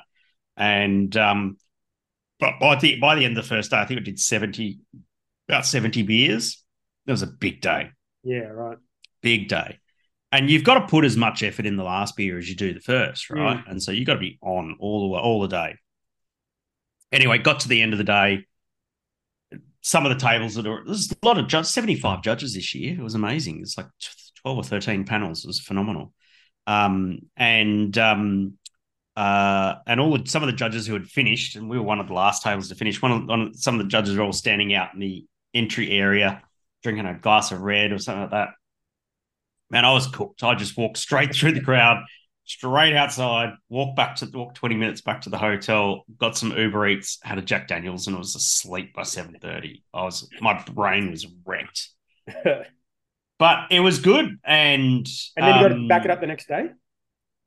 [0.56, 1.56] And um
[2.40, 4.78] but by the by the end of the first day, I think we did 70
[5.48, 6.62] about 70 beers.
[7.06, 7.90] It was a big day.
[8.22, 8.78] Yeah, right.
[9.22, 9.78] Big day.
[10.32, 12.74] And you've got to put as much effort in the last beer as you do
[12.74, 13.62] the first, right?
[13.68, 15.76] And so you've got to be on all the way, all the day.
[17.12, 18.44] Anyway, got to the end of the day.
[19.82, 22.98] Some of the tables that are there's a lot of judges, 75 judges this year.
[22.98, 23.60] It was amazing.
[23.60, 23.86] It's like
[24.42, 25.44] 12 or 13 panels.
[25.44, 26.12] It was phenomenal.
[26.66, 28.58] Um, and um,
[29.16, 32.00] uh, and all the, some of the judges who had finished, and we were one
[32.00, 33.00] of the last tables to finish.
[33.00, 35.24] One of, one some of the judges were all standing out in the
[35.54, 36.42] entry area,
[36.82, 38.48] drinking a glass of red or something like that.
[39.70, 40.42] Man, I was cooked.
[40.42, 42.04] I just walked straight through the crowd,
[42.44, 46.88] straight outside, walked back to walk 20 minutes back to the hotel, got some Uber
[46.88, 49.82] Eats, had a Jack Daniels, and was asleep by 7:30.
[49.92, 51.90] I was my brain was wrecked.
[53.38, 54.38] but it was good.
[54.44, 56.70] And And then you got to um, back it up the next day?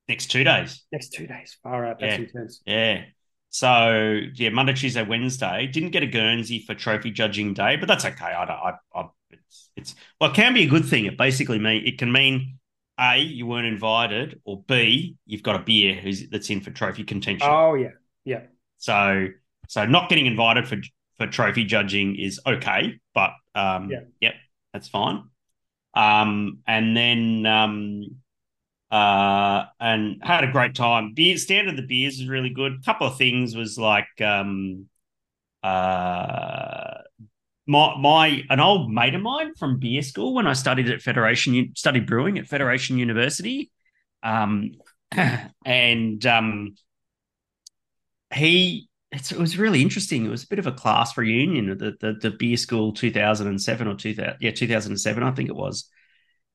[0.08, 0.84] next two days.
[0.92, 1.58] Next two days.
[1.64, 2.00] Far out.
[2.00, 2.26] That's Yeah.
[2.26, 2.62] intense.
[2.66, 3.06] Yeah.
[3.50, 5.68] So yeah, Monday, Tuesday, Wednesday.
[5.68, 8.26] Didn't get a Guernsey for trophy judging day, but that's okay.
[8.26, 8.56] I don't.
[8.56, 11.06] I, I it's it's well, it can be a good thing.
[11.06, 12.60] It basically mean it can mean
[13.00, 17.04] a you weren't invited, or b you've got a beer who's that's in for trophy
[17.04, 17.48] contention.
[17.50, 17.92] Oh, yeah.
[18.26, 18.42] Yeah.
[18.78, 19.28] So
[19.68, 20.78] so not getting invited for
[21.18, 24.02] for trophy judging is okay, but um, Yeah.
[24.22, 24.36] yep,
[24.74, 25.24] that's fine.
[25.98, 28.04] Um, and then um,
[28.92, 31.14] uh, and had a great time.
[31.16, 32.74] Beer standard of the beers is really good.
[32.74, 34.86] A couple of things was like um,
[35.64, 37.02] uh,
[37.66, 41.74] my my an old mate of mine from beer school when I studied at Federation
[41.76, 43.72] studied brewing at Federation University,
[44.22, 44.74] um,
[45.66, 46.76] and um,
[48.32, 50.26] he it was really interesting.
[50.26, 53.12] It was a bit of a class reunion at the the, the beer school two
[53.12, 55.90] thousand and seven or two thousand yeah two thousand and seven I think it was.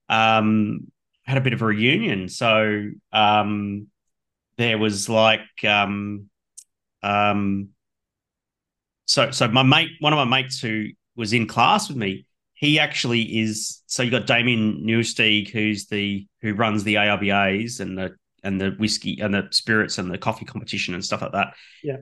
[0.09, 0.91] Um,
[1.25, 3.87] had a bit of a reunion, so um,
[4.59, 6.29] there was like um,
[7.03, 7.71] um,
[9.07, 12.79] so so my mate, one of my mates who was in class with me, he
[12.79, 13.83] actually is.
[13.87, 18.71] So you got Damien Newsteig, who's the who runs the AIBAs and the and the
[18.71, 21.55] whiskey and the spirits and the coffee competition and stuff like that.
[21.83, 21.99] Yeah.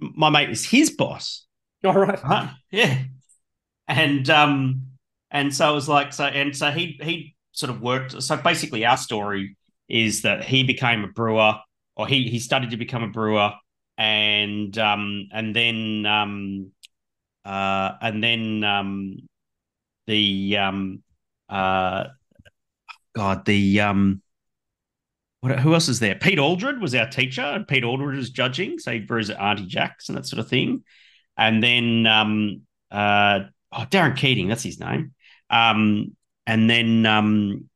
[0.00, 1.46] My mate was his boss.
[1.84, 2.22] All right.
[2.22, 2.50] Right.
[2.70, 2.98] Yeah.
[3.88, 4.82] And um
[5.30, 8.84] and so it was like so and so he he sort of worked so basically
[8.84, 9.56] our story
[9.88, 11.54] is that he became a brewer
[11.96, 13.52] or he he studied to become a brewer
[13.98, 16.70] and um and then um
[17.44, 19.16] uh and then um
[20.06, 21.02] the um
[21.48, 22.04] uh
[23.14, 24.22] god the um
[25.40, 26.14] what, who else is there?
[26.14, 28.78] Pete Aldred was our teacher, and Pete Aldred was judging.
[28.78, 30.84] say, at Auntie Jack's and that sort of thing.
[31.36, 33.40] And then um, uh,
[33.72, 35.14] oh, Darren Keating, that's his name.
[35.48, 37.70] Um, and then um,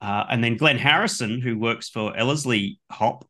[0.00, 3.28] uh, and then Glenn Harrison, who works for Ellerslie Hop,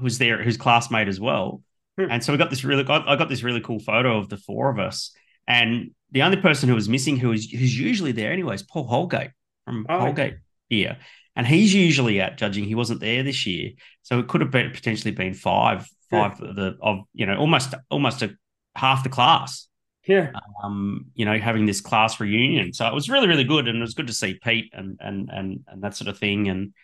[0.00, 1.62] who's there, who's classmate as well.
[1.98, 2.06] Hmm.
[2.10, 4.36] And so we got this really, I I got this really cool photo of the
[4.38, 5.12] four of us.
[5.46, 8.86] And the only person who was missing, who is who's usually there anyway, is Paul
[8.86, 9.32] Holgate
[9.66, 10.00] from Oh.
[10.00, 10.36] Holgate
[10.68, 10.98] here.
[11.34, 12.64] And he's usually out judging.
[12.64, 13.70] He wasn't there this year,
[14.02, 17.74] so it could have been potentially been five, five of the of you know almost
[17.90, 18.36] almost a
[18.76, 19.68] half the class.
[20.06, 20.32] Yeah.
[20.62, 23.80] Um, you know, having this class reunion, so it was really really good, and it
[23.80, 26.74] was good to see Pete and and and and that sort of thing, and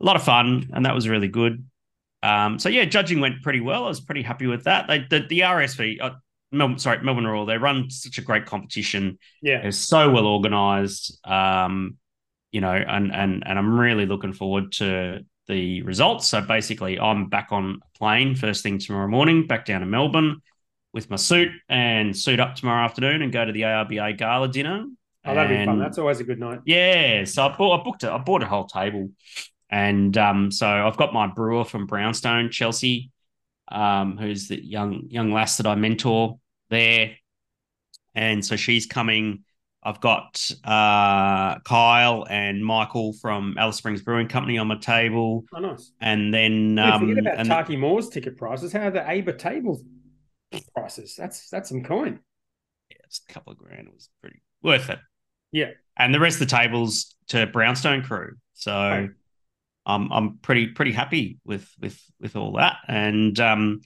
[0.00, 1.64] a lot of fun, and that was really good.
[2.22, 3.84] Um, so yeah, judging went pretty well.
[3.84, 4.88] I was pretty happy with that.
[4.88, 6.10] They the, the RSV, uh,
[6.52, 9.18] Melbourne, sorry, Melbourne Royal, they run such a great competition.
[9.42, 9.62] Yeah.
[9.62, 11.18] They're so well organized.
[11.24, 11.96] Um,
[12.56, 16.26] you know, and and and I'm really looking forward to the results.
[16.26, 20.40] So basically, I'm back on a plane first thing tomorrow morning, back down to Melbourne
[20.94, 24.86] with my suit and suit up tomorrow afternoon and go to the AIBA gala dinner.
[25.26, 25.78] Oh, that'd be fun.
[25.78, 26.60] That's always a good night.
[26.64, 28.08] yeah, so I bought I booked it.
[28.08, 29.10] I bought a whole table,
[29.68, 33.10] and um, so I've got my brewer from Brownstone, Chelsea,
[33.68, 36.38] um, who's the young young lass that I mentor
[36.70, 37.16] there,
[38.14, 39.42] and so she's coming.
[39.86, 45.60] I've got uh, Kyle and Michael from Alice Springs Brewing Company on my table, Oh,
[45.60, 45.92] nice.
[46.00, 48.72] and then Don't um, forget about and Taki Moore's ticket prices.
[48.72, 49.80] How are the AIBA table
[50.74, 51.14] prices?
[51.16, 52.18] That's that's some coin.
[52.90, 53.86] it's a couple of grand.
[53.88, 54.98] It was pretty worth it.
[55.52, 55.70] Yeah.
[55.96, 58.34] and the rest of the tables to Brownstone crew.
[58.54, 59.08] So.
[59.88, 62.78] I'm I'm pretty pretty happy with with with all that.
[62.88, 63.82] And um,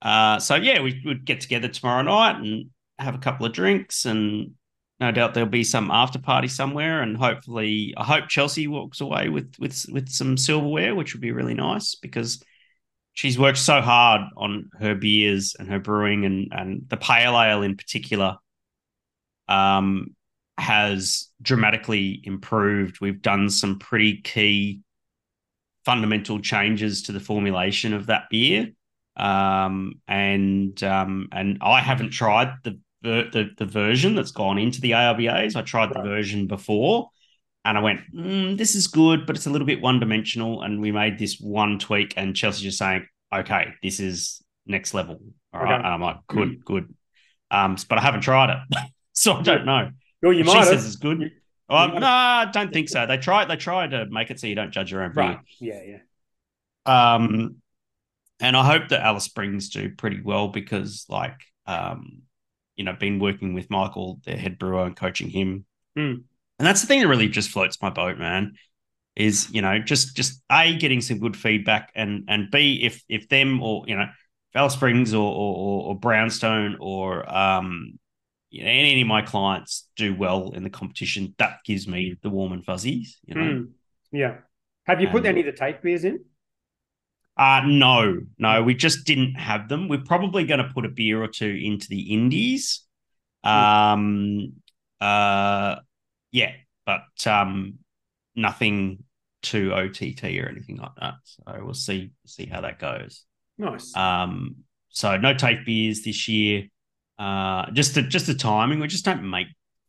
[0.00, 4.06] uh, so yeah, we would get together tomorrow night and have a couple of drinks,
[4.06, 4.52] and
[5.02, 7.02] no doubt there'll be some after party somewhere.
[7.02, 11.32] And hopefully, I hope Chelsea walks away with with with some silverware, which would be
[11.32, 12.42] really nice because
[13.12, 17.62] she's worked so hard on her beers and her brewing and and the pale ale
[17.62, 18.36] in particular.
[19.48, 20.14] Um,
[20.58, 23.00] has dramatically improved.
[23.00, 24.82] We've done some pretty key
[25.84, 28.68] fundamental changes to the formulation of that beer.
[29.16, 34.92] Um, and um, and I haven't tried the, the the version that's gone into the
[34.92, 35.56] AIBAs.
[35.56, 37.10] I tried the version before,
[37.64, 40.80] and I went, mm, "This is good, but it's a little bit one dimensional." And
[40.80, 45.20] we made this one tweak, and Chelsea's just saying, "Okay, this is next level."
[45.52, 45.84] All right, Okay.
[45.84, 46.94] and I'm like, "Good, good."
[47.50, 48.58] Um, but I haven't tried it,
[49.12, 49.90] so I don't know.
[50.22, 50.86] Well, you she might says have.
[50.86, 51.20] it's good.
[51.20, 51.30] You-
[51.68, 53.06] Oh, might no, I don't think so.
[53.06, 53.46] They try.
[53.46, 55.24] They try to make it so you don't judge your own beer.
[55.24, 55.38] Right.
[55.58, 57.14] Yeah, yeah.
[57.14, 57.56] Um,
[58.40, 62.22] and I hope that Alice Springs do pretty well because, like, um,
[62.76, 65.64] you know, been working with Michael, their head brewer, and coaching him.
[65.96, 66.22] Mm.
[66.58, 68.54] And that's the thing that really just floats my boat, man.
[69.14, 73.28] Is you know just just a getting some good feedback and and b if if
[73.28, 74.06] them or you know
[74.54, 77.98] Alice Springs or or, or Brownstone or um
[78.52, 82.28] you know, any of my clients do well in the competition, that gives me the
[82.28, 83.18] warm and fuzzies.
[83.26, 83.40] You know.
[83.40, 83.68] Mm.
[84.12, 84.36] Yeah.
[84.84, 86.24] Have you put any of the TAFE beers in?
[87.42, 89.88] Uh no, no, we just didn't have them.
[89.88, 92.84] We're probably going to put a beer or two into the indies.
[93.42, 94.52] Um
[95.00, 95.76] uh
[96.30, 96.52] yeah,
[96.86, 97.80] but um
[98.36, 99.02] nothing
[99.42, 101.14] to OTT or anything like that.
[101.24, 103.24] So we'll see see how that goes.
[103.58, 103.92] Nice.
[103.96, 104.58] Um
[104.90, 106.68] so no TAFE beers this year.
[107.18, 108.78] Uh just the just the timing.
[108.78, 109.48] We just don't make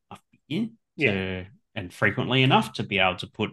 [0.09, 0.69] enough beer
[1.01, 3.51] to, and frequently enough to be able to put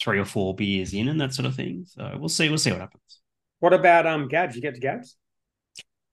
[0.00, 1.84] three or four beers in and that sort of thing.
[1.88, 3.23] So we'll see, we'll see what happens.
[3.64, 4.54] What about um Gabs?
[4.54, 5.16] You get to Gabs?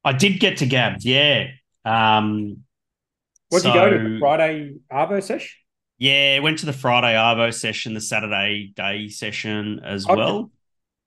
[0.06, 1.48] I did get to Gabs, yeah.
[1.84, 2.64] Um,
[3.50, 5.50] What did so, you go to the Friday Arvo session?
[5.98, 10.16] Yeah, went to the Friday Arvo session, the Saturday day session as Okay.
[10.16, 10.50] well,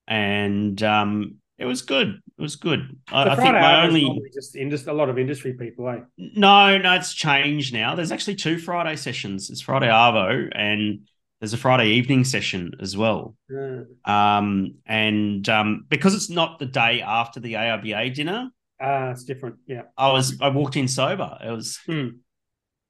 [0.07, 2.09] and um, it was good.
[2.39, 2.95] It was good.
[3.11, 6.01] I, I think my only just indus- a lot of industry people, eh?
[6.19, 7.95] no, no, it's changed now.
[7.95, 9.49] There's actually two Friday sessions.
[9.49, 11.09] It's Friday Arvo, and
[11.41, 13.37] there's a Friday evening session as well.
[13.55, 18.51] Uh, Um, and um, because it's not the day after the AIBA dinner,
[18.83, 19.57] uh, it's different.
[19.67, 19.83] Yeah.
[19.97, 21.39] I was I walked in sober.
[21.45, 22.09] It was Hmm.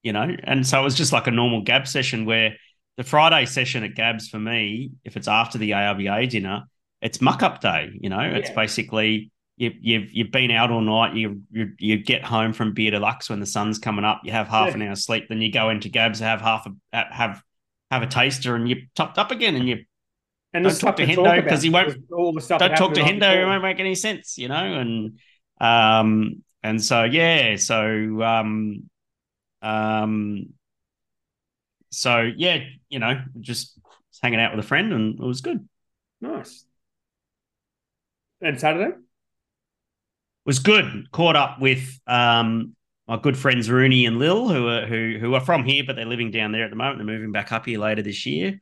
[0.02, 2.54] you know, and so it was just like a normal Gab session where
[2.96, 6.64] the Friday session at Gabs for me, if it's after the AIBA dinner,
[7.00, 7.90] it's muck up day.
[8.00, 11.14] You know, it's basically you, you've you've been out all night.
[11.14, 14.20] You, you you get home from Beer Deluxe when the sun's coming up.
[14.24, 14.74] You have half Yeah.
[14.74, 17.42] an hour sleep, then you go into Gabs, have half a have
[17.94, 19.84] have a taster, and you're topped up again, and you
[20.52, 22.60] And Don't talk to Hendo, talk about 'cause he won't- all the stuff.
[22.60, 23.42] don't talk to Hendo.
[23.42, 24.54] It won't make any sense, you know.
[24.80, 25.18] And
[25.60, 28.88] um, and so yeah, so um,
[29.62, 30.52] um,
[31.90, 33.78] so yeah, you know, just
[34.22, 35.68] hanging out with a friend, and it was good.
[36.20, 36.64] Nice.
[38.40, 38.96] And Saturday?
[40.46, 41.10] was good.
[41.10, 42.76] Caught up with um
[43.06, 46.04] my good friends Rooney and Lil, who are who who are from here, but they're
[46.06, 46.98] living down there at the moment.
[46.98, 48.60] They're moving back up here later this year,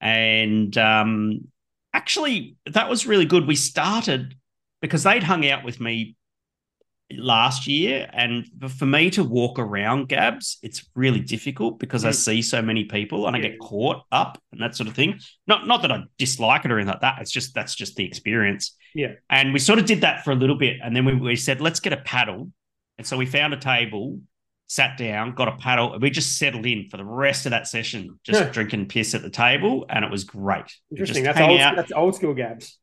[0.00, 1.48] and um,
[1.92, 3.46] actually, that was really good.
[3.46, 4.34] We started
[4.80, 6.16] because they'd hung out with me
[7.14, 8.46] last year, and
[8.78, 12.14] for me to walk around Gabs, it's really difficult because I Mm.
[12.14, 15.20] see so many people and I get caught up and that sort of thing.
[15.46, 17.18] Not not that I dislike it or anything like that.
[17.20, 18.74] It's just that's just the experience.
[18.94, 19.12] Yeah.
[19.28, 21.60] And we sort of did that for a little bit, and then we, we said
[21.60, 22.50] let's get a paddle,
[23.02, 24.20] and so we found a table.
[24.68, 27.66] Sat down, got a paddle, and we just settled in for the rest of that
[27.66, 28.50] session, just Huh.
[28.52, 30.64] drinking piss at the table, and it was great.
[30.90, 31.24] Interesting.
[31.24, 32.78] just That's old, that's old school Gabs.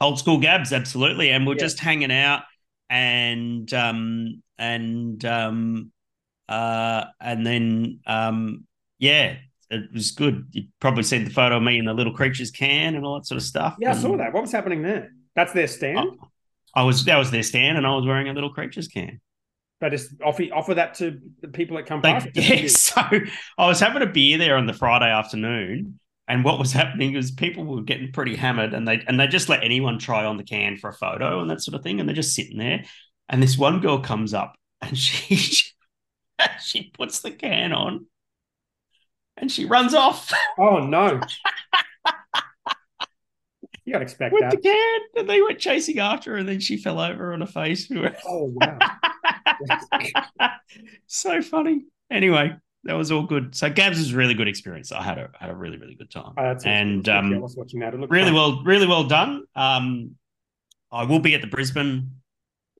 [0.00, 1.62] old school gabs absolutely and we're Yeah.
[1.62, 2.42] just hanging out
[2.90, 5.90] and um and um
[6.48, 8.64] uh and then um
[8.98, 9.36] yeah
[9.70, 12.94] it was good you probably seen the photo of me in the little creatures can
[12.94, 14.32] and all that sort of stuff Yeah, I saw that.
[14.32, 15.10] What was happening there?
[15.34, 16.18] That's their stand.
[16.74, 19.20] I was that was their stand and I was wearing a little creatures can
[19.80, 22.28] They just offer offer that to the people that come They, past.
[22.34, 23.02] yeah, so
[23.58, 27.30] I was having a beer there on the Friday afternoon, and what was happening was
[27.30, 30.44] people were getting pretty hammered, and they and they just let anyone try on the
[30.44, 32.84] can for a photo and that sort of thing, and they're just sitting there,
[33.28, 35.36] and this one girl comes up and she
[36.62, 38.06] she puts the can on,
[39.36, 41.20] and she runs off Oh no.
[43.84, 44.50] you gotta expect with that.
[44.50, 47.46] the can, and they went chasing after her, and then she fell over on her
[47.46, 47.88] face.
[48.26, 48.78] Oh wow.
[51.06, 51.84] so funny.
[52.10, 53.54] Anyway, that was all good.
[53.54, 54.92] So Gabs was a really good experience.
[54.92, 56.32] I had a had a really really good time.
[56.36, 56.70] Oh, awesome.
[56.70, 57.94] and um, watching that.
[57.94, 58.34] Really fun.
[58.34, 59.44] well, really well done.
[59.54, 60.16] Um,
[60.92, 62.12] I will be at the Brisbane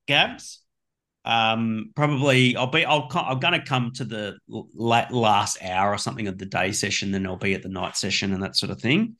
[0.06, 0.62] Gabs.
[1.24, 2.84] Um, probably I'll be.
[2.84, 6.70] I'll I'm going to come to the la- last hour or something of the day
[6.70, 7.10] session.
[7.10, 9.16] Then I'll be at the night session and that sort of thing.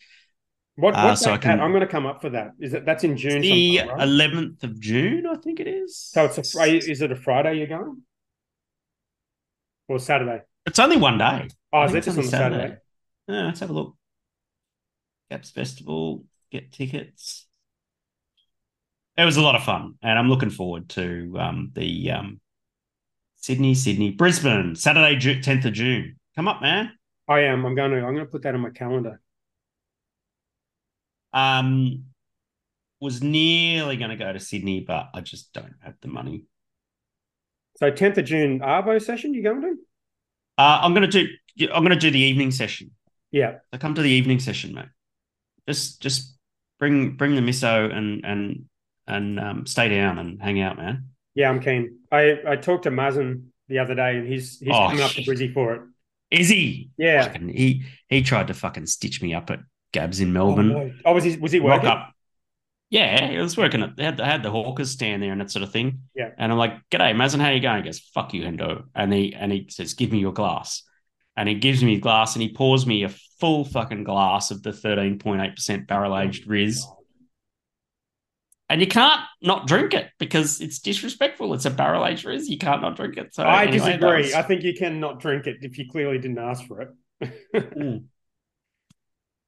[0.77, 1.61] What, uh, what's so that I can-?
[1.61, 2.53] I'm going to come up for that.
[2.61, 3.41] Is it that's in June?
[3.41, 3.99] The right?
[4.01, 5.97] 11th of June, I think it is.
[5.97, 6.77] So it's a.
[6.77, 8.03] Is it a Friday you're going?
[9.89, 10.43] Or Saturday?
[10.67, 11.49] It's only one day.
[11.73, 12.77] Oh, is it just on only Saturday?
[13.29, 13.97] Yeah, let's have a look.
[15.31, 17.47] Gabs Festival, get tickets.
[19.17, 22.41] It was a lot of fun, and I'm looking forward to um, the um,
[23.37, 26.17] Sydney, Sydney, Brisbane, Saturday, 10th of June.
[26.35, 26.93] Come up, man.
[27.29, 27.65] I am.
[27.65, 27.99] I'm going to.
[27.99, 29.21] I'm going to put that on my calendar.
[31.37, 32.05] Um,
[33.01, 36.45] was nearly going to go to Sydney, but I just don't have the money.
[37.77, 39.35] So 10th of June, Arvo session.
[39.35, 39.77] You going to?
[40.57, 41.27] Uh, I'm going to
[41.59, 41.69] do.
[41.73, 42.93] I'm going to do the evening session.
[43.31, 43.57] Yeah.
[43.73, 44.87] So come to the evening session, mate.
[45.69, 46.37] Just, just
[46.79, 48.65] bring, bring the miso and and
[49.07, 51.09] and um, stay down and hang out, man.
[51.35, 51.99] Yeah, I'm keen.
[52.11, 55.23] I I talked to Mazen the other day, and he's he's Oh, coming up to
[55.23, 55.83] Brizzy for it.
[56.31, 56.91] Is he?
[56.97, 57.25] Yeah.
[57.25, 59.61] Fucking- he he tried to fucking stitch me up at
[60.01, 60.69] Gabs in Oh, Melbourne.
[60.69, 60.93] no.
[61.05, 61.89] oh, was he was he working?
[61.89, 62.13] up.
[62.91, 63.83] Yeah, it was working.
[63.83, 66.03] At, they had they had the Hawkers stand there and that sort of thing.
[66.15, 66.31] Yeah.
[66.39, 69.35] And I'm like, "G'day, Mazen, how you going?" He goes, "Fuck you, Hendo." And he
[69.35, 70.83] and he says, "Give me your glass."
[71.37, 74.71] And he gives me glass and he pours me a full fucking glass of the
[74.73, 76.87] 13.8% barrel aged Riz.
[78.69, 81.53] And you can't not drink it because it's disrespectful.
[81.55, 82.49] It's a barrel aged Riz.
[82.49, 83.35] You can't not drink it.
[83.35, 84.23] So I anyway, disagree.
[84.23, 86.89] was- I think you cannot drink it if you clearly didn't ask for it.
[87.55, 88.05] Mm.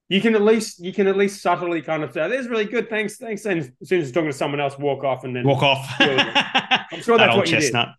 [0.09, 2.89] You can at least you can at least subtly kind of say, "That's really good,
[2.89, 5.45] thanks, thanks." And as soon as you're talking to someone else, walk off, and then
[5.45, 5.87] walk off.
[6.01, 7.63] I'm sure That that's what you did.
[7.63, 7.91] chestnut.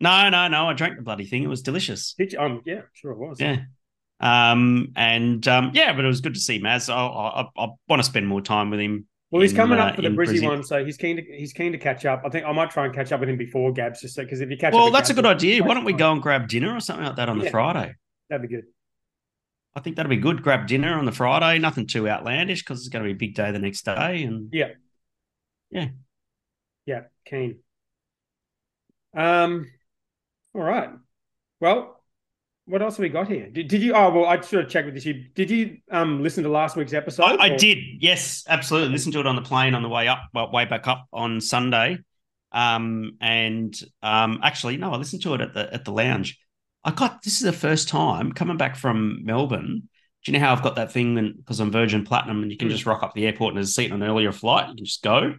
[0.00, 0.68] No, no, no.
[0.68, 1.42] I drank the bloody thing.
[1.42, 2.14] It was delicious.
[2.14, 2.38] Did you?
[2.38, 3.38] Um, yeah, sure it was.
[3.40, 3.58] Yeah.
[4.18, 6.92] Um, and um, yeah, but it was good to see Maz.
[6.92, 9.06] I, I, I want to spend more time with him.
[9.30, 11.52] Well, he's in, coming uh, up for the Brizzy one, so he's keen to he's
[11.52, 12.22] keen to catch up.
[12.24, 14.50] I think I might try and catch up with him before Gabs, just because if
[14.50, 15.62] you catch up, Well, that's a good idea.
[15.62, 17.94] Why don't we go and grab dinner or something like that on the Friday?
[18.28, 18.64] That'd be good.
[19.74, 20.42] I think that'll be good.
[20.42, 21.58] Grab dinner on the Friday.
[21.58, 24.22] Nothing too outlandish because it's going to be a big day the next day.
[24.22, 24.72] And Yeah,
[25.70, 25.88] yeah,
[26.86, 27.02] yeah.
[27.24, 27.60] keen.
[29.14, 29.70] Um,
[30.54, 30.90] all right.
[31.60, 32.02] Well,
[32.66, 33.48] what else have we got here?
[33.50, 33.94] Did, did you?
[33.94, 35.24] Oh, well, I sort of checked with you.
[35.34, 37.24] Did you um listen to last week's episode?
[37.24, 37.78] I, I did.
[38.00, 38.90] Yes, absolutely.
[38.90, 41.40] Listened to it on the plane on the way up, well, way back up on
[41.40, 41.98] Sunday.
[42.52, 46.38] Um, and um, actually, no, I listened to it at the at the lounge.
[46.84, 49.88] I got this is the first time coming back from Melbourne.
[50.24, 52.68] Do you know how I've got that thing because I'm Virgin Platinum and you can
[52.68, 52.72] Mm.
[52.72, 54.68] just rock up to the airport and there's a seat on an earlier flight.
[54.68, 55.34] You can just go.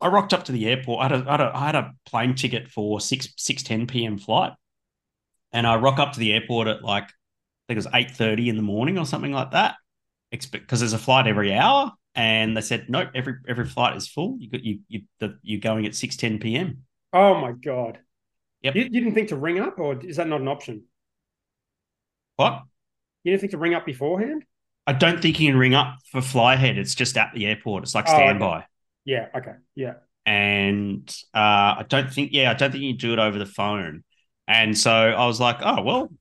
[0.00, 1.00] I rocked up to the airport.
[1.00, 3.86] I had a, I had a, I had a plane ticket for six six ten
[3.86, 4.18] p.m.
[4.18, 4.52] flight,
[5.52, 7.06] and I rock up to the airport at like I
[7.68, 9.76] think it was eight thirty in the morning or something like that.
[10.30, 14.36] Because there's a flight every hour, and they said nope, every every flight is full.
[14.40, 16.82] You got you you the, you're going at six ten p.m.
[17.12, 18.00] Oh my god.
[18.64, 18.74] Yep.
[18.74, 20.84] You, you didn't think to ring up, or is that not an option?
[22.36, 22.62] What?
[23.22, 24.44] You didn't think to ring up beforehand?
[24.86, 26.76] I don't think you can ring up for flyhead.
[26.76, 27.84] It's just at the airport.
[27.84, 28.22] It's like Oh, okay.
[28.24, 28.64] standby.
[29.04, 29.28] Yeah.
[29.34, 29.52] Okay.
[29.76, 29.94] Yeah.
[30.26, 31.38] and uh,
[31.78, 34.02] I don't think, yeah, I don't think you do it over the phone.
[34.48, 36.12] And so I was like, oh well,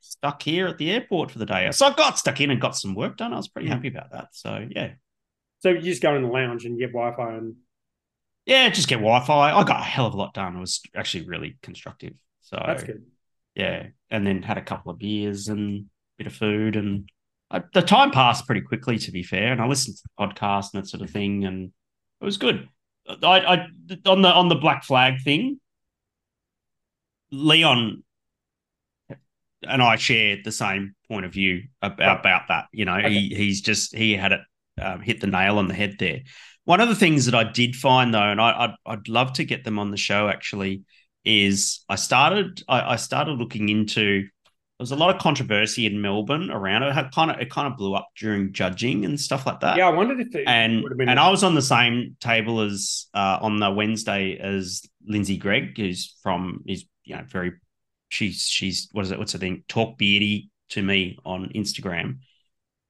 [0.00, 1.70] stuck here at the airport for the day.
[1.72, 3.32] So I got stuck in and got some work done.
[3.34, 3.72] I was pretty Mm.
[3.72, 4.28] happy about that.
[4.32, 4.92] So yeah,
[5.60, 7.56] So you just go in the lounge and get Wi-Fi and
[8.46, 9.52] yeah, just get Wi-Fi.
[9.52, 10.56] I got a hell of a lot done.
[10.56, 12.14] It was actually really constructive.
[12.40, 13.04] So that's good.
[13.54, 15.84] yeah, and then had a couple of beers and a
[16.18, 17.08] bit of food, and
[17.50, 18.98] I, the time passed pretty quickly.
[18.98, 21.72] To be fair, and I listened to the podcast and that sort of thing, and
[22.20, 22.68] it was good.
[23.08, 23.66] I, I
[24.06, 25.60] on the on the black flag thing,
[27.30, 28.02] Leon
[29.62, 32.66] and I share the same point of view about, about that.
[32.72, 33.10] You know, Okay.
[33.12, 34.40] he he's just he had it
[34.80, 36.20] um, hit the nail on the head there.
[36.66, 39.44] One of the things that I did find though, and I, I'd I'd love to
[39.44, 40.82] get them on the show actually,
[41.24, 46.02] is I started I, I started looking into there was a lot of controversy in
[46.02, 46.96] Melbourne around it.
[46.96, 49.86] It kind of it kind of blew up during judging and stuff like that Yeah,
[49.88, 51.08] I wondered if it and would have been.
[51.08, 55.76] and I was on the same table as uh, on the Wednesday as Lindsay Gregg,
[55.78, 57.52] who's from is you know very
[58.08, 62.18] she's she's what is it what's her thing talk beardy to me on Instagram,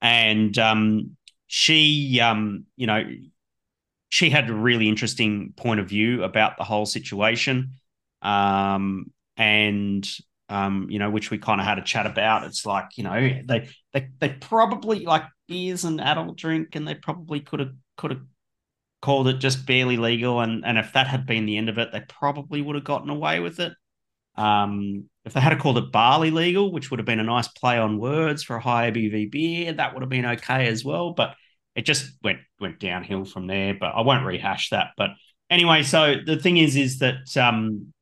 [0.01, 3.05] and um she um you know
[4.09, 7.73] she had a really interesting point of view about the whole situation,
[8.23, 10.09] um and
[10.49, 12.45] um, you know, which we kind of had a chat about.
[12.45, 16.95] It's like, you know, they they they probably like beers an adult drink, and they
[16.95, 18.23] probably could have could have
[19.03, 20.40] called it just barely legal.
[20.40, 23.11] And and if that had been the end of it, they probably would have gotten
[23.11, 23.73] away with it.
[24.37, 27.79] Um, if they had called it barley legal, which would have been a nice play
[27.79, 31.12] on words for a high ABV beer, that would have been okay as well.
[31.12, 31.35] But
[31.77, 33.75] it just went went downhill from there.
[33.79, 34.89] But I won't rehash that.
[34.97, 35.11] But
[35.51, 37.93] anyway, so the thing is, is that um,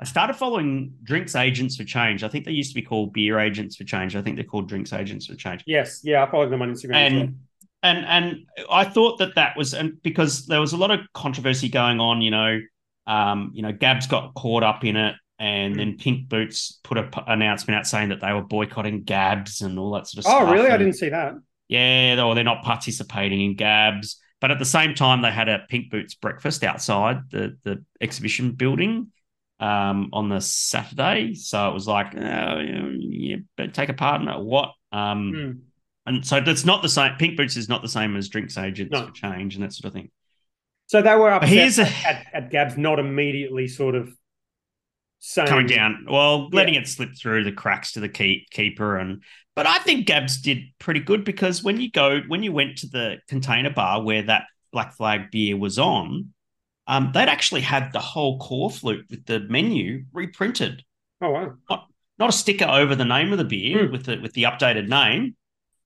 [0.00, 2.22] I started following Drinks Agents for Change.
[2.22, 4.16] I think they used to be called Beer Agents for Change.
[4.16, 5.64] I think they're called Drinks Agents for Change.
[5.66, 6.90] yes, yeah, I followed them on Instagram.
[6.90, 7.00] well.
[7.02, 7.38] And
[7.82, 11.68] and and I thought that that was and because there was a lot of controversy
[11.68, 12.22] going on.
[12.22, 12.60] You know,
[13.06, 15.16] um, you know, Gabs got caught up in it.
[15.36, 19.76] And then Pink Boots put an announcement out saying that they were boycotting Gabs and
[19.80, 20.48] all that sort of oh, stuff.
[20.48, 20.70] Oh, really?
[20.70, 21.34] I didn't see that.
[21.68, 24.20] Yeah, or they're not participating in Gabs.
[24.40, 28.52] But at the same time, they had a Pink Boots breakfast outside the, the exhibition
[28.52, 29.10] building
[29.58, 31.34] um, on the Saturday.
[31.34, 32.58] So it was like, oh,
[32.98, 34.72] you better take a part in it what?
[34.92, 35.50] Um, Hmm.
[36.06, 37.12] And so it's not the same.
[37.18, 39.06] Pink Boots is not the same as Drinks Agents No.
[39.06, 40.10] for Change and that sort of thing.
[40.86, 44.10] So they were upset here's a, at, at Gabs not immediately sort of
[45.20, 46.04] saying coming down.
[46.10, 46.56] Well, Yeah.
[46.58, 49.22] letting it slip through the cracks to the keep, keeper, and
[49.56, 52.88] but I think Gabs did pretty good because when you go when you went to
[52.88, 56.30] the container bar where that Black Flag beer was on,
[56.86, 60.82] um, they'd actually had the whole corflute with the menu reprinted.
[61.22, 61.54] Oh wow!
[61.70, 61.86] Not,
[62.18, 63.92] not a sticker over the name of the beer Hmm.
[63.92, 65.36] with the with the updated name.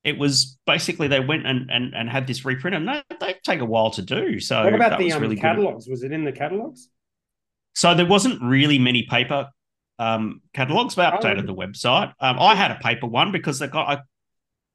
[0.04, 3.60] It was basically they went and and, and had this reprint, and they, they take
[3.60, 4.40] a while to do.
[4.40, 5.42] So what about the um, really good.
[5.42, 5.86] catalogs?
[5.88, 6.88] Was it in the catalogs?
[7.74, 9.48] So there wasn't really many paper
[9.98, 10.94] um, catalogs.
[10.94, 11.46] They updated okay.
[11.46, 12.12] the website.
[12.20, 14.02] Um, I had a paper one because they got I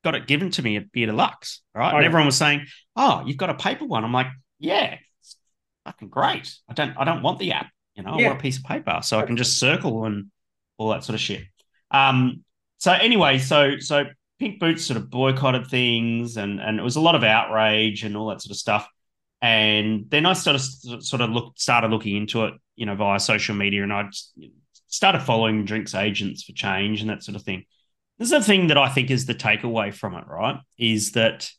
[0.04, 1.90] got it given to me at Beer Deluxe, right?
[1.90, 2.06] And Okay.
[2.06, 2.66] everyone was saying,
[2.96, 4.28] "Oh, you've got a paper one." I'm like,
[4.60, 5.38] "Yeah, it's
[5.86, 6.54] fucking great.
[6.68, 7.70] I don't I don't want the app.
[7.96, 10.32] You know, I want a piece of paper so I can just circle and
[10.78, 11.44] all that sort of shit."
[11.92, 12.44] Um,
[12.78, 14.06] so anyway, so so
[14.40, 18.18] Pink Boots sort of boycotted things, and and it was a lot of outrage and
[18.18, 18.88] all that sort of stuff.
[19.42, 20.60] And then I started
[21.04, 24.34] sort of look started looking into it, you know, via social media, and I just
[24.94, 27.66] started following drinks agents for change and that sort of thing.
[28.20, 30.60] This is the thing that I think is the takeaway from it, right?
[30.78, 31.50] Is that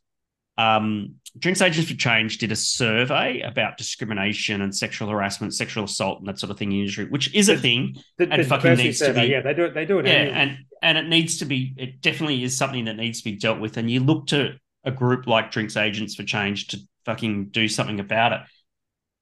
[0.57, 6.21] um, Drinks Agents for Change did a survey about discrimination and sexual harassment, sexual assault,
[6.21, 7.97] and that sort of thing in the industry, which is a thing.
[8.19, 9.75] The, And the fucking needs to survey, be- Yeah, they do it.
[9.75, 10.07] They do it.
[10.07, 10.37] Yeah, annually.
[10.39, 11.75] and and it needs to be.
[11.77, 13.77] It definitely is something that needs to be dealt with.
[13.79, 14.55] And you look to
[14.85, 18.41] a group like Drinks Agents for Change to fucking do something about it.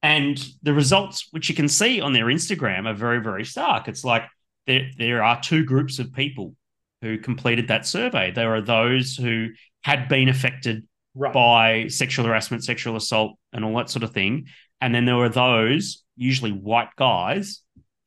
[0.03, 3.88] And the results, which you can see on their Instagram, are very very stark.
[3.88, 4.24] It's like
[4.66, 6.55] there there are two groups of people
[7.03, 8.30] who completed that survey.
[8.30, 9.48] There are those who
[9.82, 11.32] had been affected right.
[11.32, 14.46] by sexual harassment, sexual assault, and all that sort of thing.
[14.80, 17.61] And then there were those, usually white guys,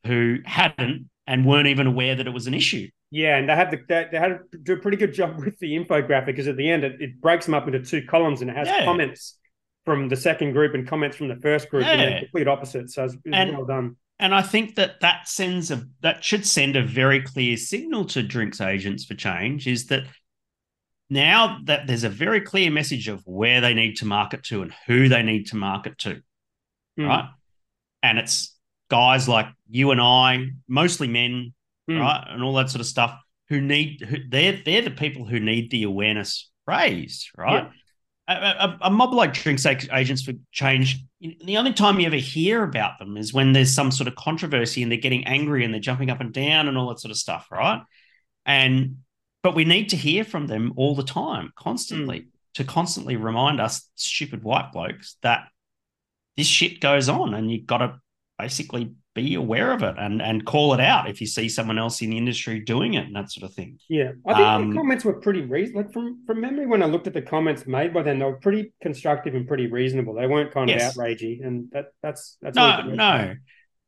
[0.06, 2.88] who hadn't and weren't even aware that it was an issue.
[3.10, 5.58] Yeah, and they had the they, they had to do a pretty good job with
[5.58, 8.50] the infographic because at the end it, it breaks them up into two columns and
[8.50, 8.84] it has Yeah.
[8.84, 9.38] comments
[9.86, 12.10] from the second group and comments from the first group and Yeah.
[12.10, 12.90] they're complete opposite.
[12.90, 13.96] So it's, it's And- well done.
[14.18, 18.22] And I think that that sends a that should send a very clear signal to
[18.22, 20.04] drinks agents for change is that
[21.10, 24.72] now that there's a very clear message of where they need to market to and
[24.86, 26.22] who they need to market to.
[26.98, 27.08] Mm.
[27.08, 27.28] right?
[28.02, 28.56] And it's
[28.90, 31.52] guys like you and I, mostly men,
[31.90, 32.00] Mm.
[32.00, 33.16] right, and all that sort of stuff,
[33.50, 37.68] who need who, they're they're the people who need the awareness raised, right?
[38.28, 41.04] A, a, a mob like Drinks Ag- Agents for Change.
[41.20, 44.82] The only time you ever hear about them is when there's some sort of controversy
[44.82, 47.16] and they're getting angry and they're jumping up and down and all that sort of
[47.16, 47.82] stuff, right?
[48.44, 48.98] And
[49.42, 52.26] but we need to hear from them all the time, constantly, mm.
[52.54, 55.46] to constantly remind us, stupid white blokes, that
[56.36, 58.00] this shit goes on and you've got to
[58.40, 62.00] basically be aware of it and and call it out if you see someone else
[62.02, 63.78] in the industry doing it and that sort of thing.
[63.88, 65.82] Yeah, I think Um, the comments were pretty reasonable.
[65.82, 68.36] Like from from memory, when I looked at the comments made by them, they were
[68.36, 70.14] pretty constructive and pretty reasonable.
[70.14, 70.96] They weren't kind Yes.
[70.96, 73.34] of outragey, and that that's that's No, always a good no,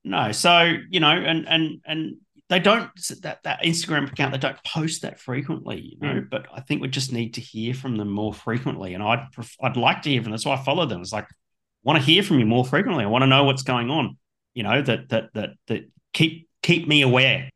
[0.05, 0.33] no.
[0.33, 2.17] So you know, and and and
[2.49, 2.91] they don't
[3.23, 6.27] that that Instagram account they don't post that frequently, you know.
[6.31, 9.57] But I think we just need to hear from them more frequently, and I'd pref-
[9.63, 10.33] I'd like to hear from them.
[10.33, 11.03] That's why I follow them.
[11.03, 13.05] It's like I want to hear from you more frequently.
[13.05, 14.17] I want to know what's going on.
[14.59, 17.49] You know that that that that keep keep me aware.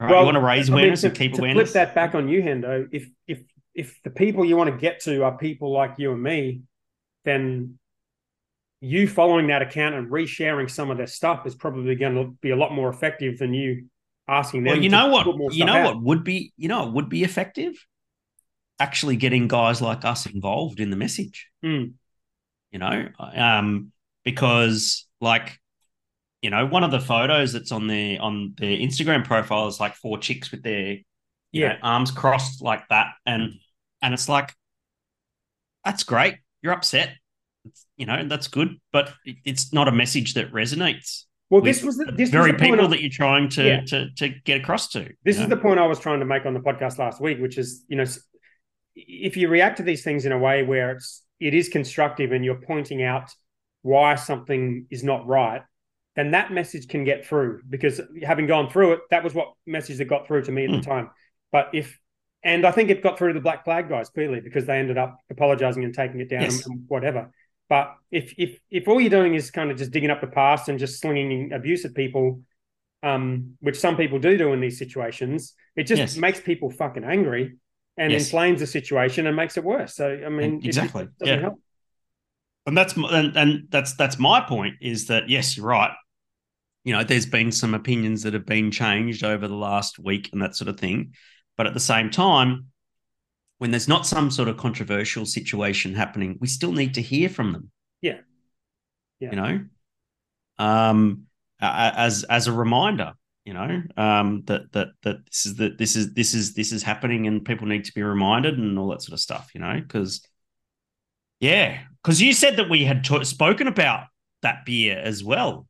[0.00, 0.08] Right?
[0.08, 1.72] you want to raise I mean, awareness to, and keep to awareness.
[1.72, 2.88] Flip that back on you, Hendo.
[2.90, 3.42] If if
[3.74, 6.62] if the people you want to get to are people like you and me,
[7.26, 7.78] then
[8.80, 12.52] you following that account and resharing some of their stuff is probably going to be
[12.52, 13.88] a lot more effective than you
[14.26, 14.72] asking them.
[14.72, 15.54] Well, you know what?
[15.54, 15.96] You know out.
[15.96, 17.74] what would be you know what would be effective?
[18.78, 21.48] Actually getting guys like us involved in the message.
[21.62, 21.88] Hmm.
[22.70, 23.92] You know, um,
[24.24, 25.59] because like,
[26.42, 29.94] you know, one of the photos that's on the on their Instagram profile is like
[29.94, 30.98] four chicks with their
[31.52, 31.68] Yeah.
[31.74, 33.54] know, arms crossed like that, and
[34.02, 34.54] and it's like,
[35.84, 36.36] that's great.
[36.62, 37.10] You're upset.
[37.64, 41.24] It's, you know, that's good, but it, it's not a message that resonates.
[41.50, 43.64] Well, this was the, the this very was the people of- that you're trying to
[43.66, 43.80] Yeah.
[43.86, 45.10] to to get across to.
[45.24, 45.48] This is know?
[45.48, 47.96] the point I was trying to make on the podcast last week, which is, you
[47.96, 48.04] know,
[48.94, 52.44] if you react to these things in a way where it's it is constructive and
[52.44, 53.30] you're pointing out
[53.82, 55.62] why something is not right,
[56.16, 57.62] then that message can get through.
[57.68, 60.70] Because having gone through it, that was what message that got through to me at
[60.70, 60.76] Hmm.
[60.76, 61.10] the time.
[61.52, 61.98] But if
[62.42, 64.96] and I think it got through to the Black Flag guys clearly because they ended
[64.96, 66.64] up apologizing and taking it down Yes.
[66.66, 67.30] and, whatever.
[67.68, 70.68] But if if if all you're doing is kind of just digging up the past
[70.68, 72.42] and just slinging abuse at people,
[73.02, 76.16] um, which some people do do in these situations, it just Yes.
[76.16, 77.56] makes people fucking angry
[77.96, 78.24] and Yes.
[78.24, 79.94] inflames the situation and makes it worse.
[79.94, 81.40] So I mean, it- it Exactly, doesn't yeah.
[81.42, 81.60] help.
[82.66, 85.92] And that's and, and that's that's my point is that yes you're right
[86.84, 90.42] you know there's been some opinions that have been changed over the last week and
[90.42, 91.12] that sort of thing
[91.56, 92.66] but at the same time
[93.58, 97.52] when there's not some sort of controversial situation happening we still need to hear from
[97.52, 98.18] them Yeah.
[99.18, 99.30] Yeah.
[99.30, 99.60] you know
[100.58, 101.24] um
[101.60, 103.12] as as a reminder
[103.44, 106.82] you know um that that that this is that this is this is this is
[106.82, 109.80] happening and people need to be reminded and all that sort of stuff you know
[109.80, 110.22] because
[111.40, 114.04] yeah because you said that we had spoken about
[114.42, 115.66] that beer as well.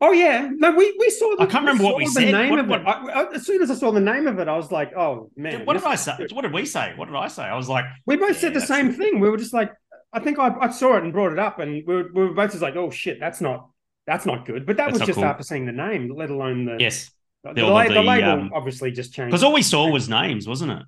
[0.00, 1.36] Oh yeah, no, we we saw.
[1.36, 2.32] The, I can't remember what we the said.
[2.32, 2.86] Name What- of what- it.
[2.86, 5.64] I, as soon as I saw the name of it, I was like, "Oh man!"
[5.64, 6.14] what did I say?
[6.18, 6.32] good.
[6.32, 6.92] What did we say?
[6.96, 7.44] What did I say?
[7.44, 8.96] I was like, We both Yeah, said the same it.
[8.96, 9.20] thing.
[9.20, 9.72] We were just like,
[10.12, 12.34] I think I, I saw it and brought it up, and we were, we were
[12.34, 13.70] both just like, "Oh shit, that's not
[14.06, 15.24] that's not good." But that That's was just cool.
[15.24, 17.10] after seeing the name, let alone the yes,
[17.42, 18.30] the, the- the, the, the label.
[18.32, 19.30] um, obviously, just changed.
[19.30, 20.82] because all we saw was names, wasn't it?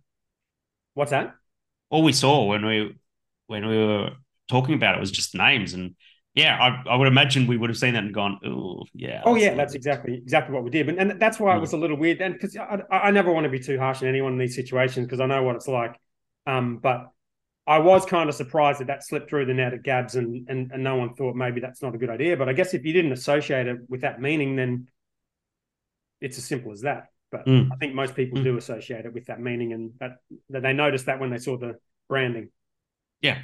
[0.92, 1.34] What's that?
[1.88, 2.94] All we saw when we
[3.46, 4.10] when we were
[4.48, 5.94] talking about it was just names, and
[6.34, 9.34] yeah, I, I would imagine we would have seen that and gone, oh yeah, Oh
[9.34, 11.60] yeah, that's exactly exactly what we did, and, and that's why it Mm.
[11.60, 12.20] was a little weird.
[12.20, 15.06] And because I, I never want to be too harsh on anyone in these situations
[15.06, 15.98] because I know what it's like.
[16.46, 17.10] Um, but
[17.66, 20.70] I was kind of surprised that that slipped through the net at Gabs, and, and
[20.72, 22.36] and no one thought maybe that's not a good idea.
[22.36, 24.88] But I guess if you didn't associate it with that meaning, then
[26.20, 27.08] it's as simple as that.
[27.30, 27.70] But Mm.
[27.72, 28.44] I think most people Mm.
[28.44, 30.18] do associate it with that meaning, and that
[30.50, 31.78] that they noticed that when they saw the
[32.08, 32.50] branding.
[33.20, 33.42] Yeah,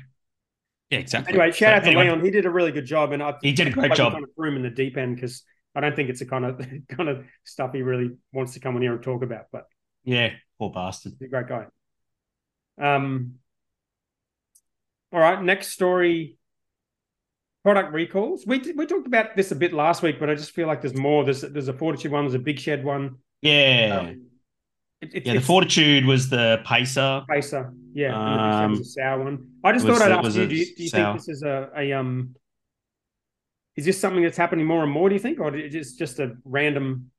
[0.99, 1.33] exactly.
[1.35, 2.25] Anyway, shout So out to anyway, Leon.
[2.25, 4.13] He did a really good job, and I He did a great job.
[4.13, 5.43] Kind of threw him in the deep end because
[5.75, 8.77] I don't think it's the kind of kind of stuff he really wants to come
[8.77, 9.47] on here and talk about.
[9.53, 9.67] But
[10.05, 11.13] Yeah, poor bastard.
[11.19, 11.67] he's a great guy.
[12.81, 13.35] Um.
[15.13, 16.37] All right, next story.
[17.63, 18.45] Product recalls.
[18.47, 20.95] We we talked about this a bit last week, but I just feel like there's
[20.97, 21.25] more.
[21.25, 22.25] There's there's a Fortitude one.
[22.25, 23.17] There's a Big Shed one.
[23.41, 24.27] Yeah, Um,
[25.05, 25.35] it, it, yeah.
[25.35, 27.23] The Fortitude was the Pacer.
[27.29, 29.49] Pacer, yeah, and the Big Shed Um, was a sour one.
[29.63, 30.47] I just was thought I'd ask you.
[30.47, 32.35] Do you, do you think this is a, a um?
[33.77, 35.09] Is this something that's happening more and more?
[35.09, 37.11] Do you think, or is it just a random?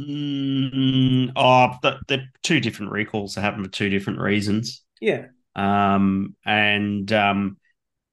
[0.00, 4.82] Mm, oh, the, the two different recalls that happened for two different reasons.
[5.00, 7.58] Yeah, Um, and um,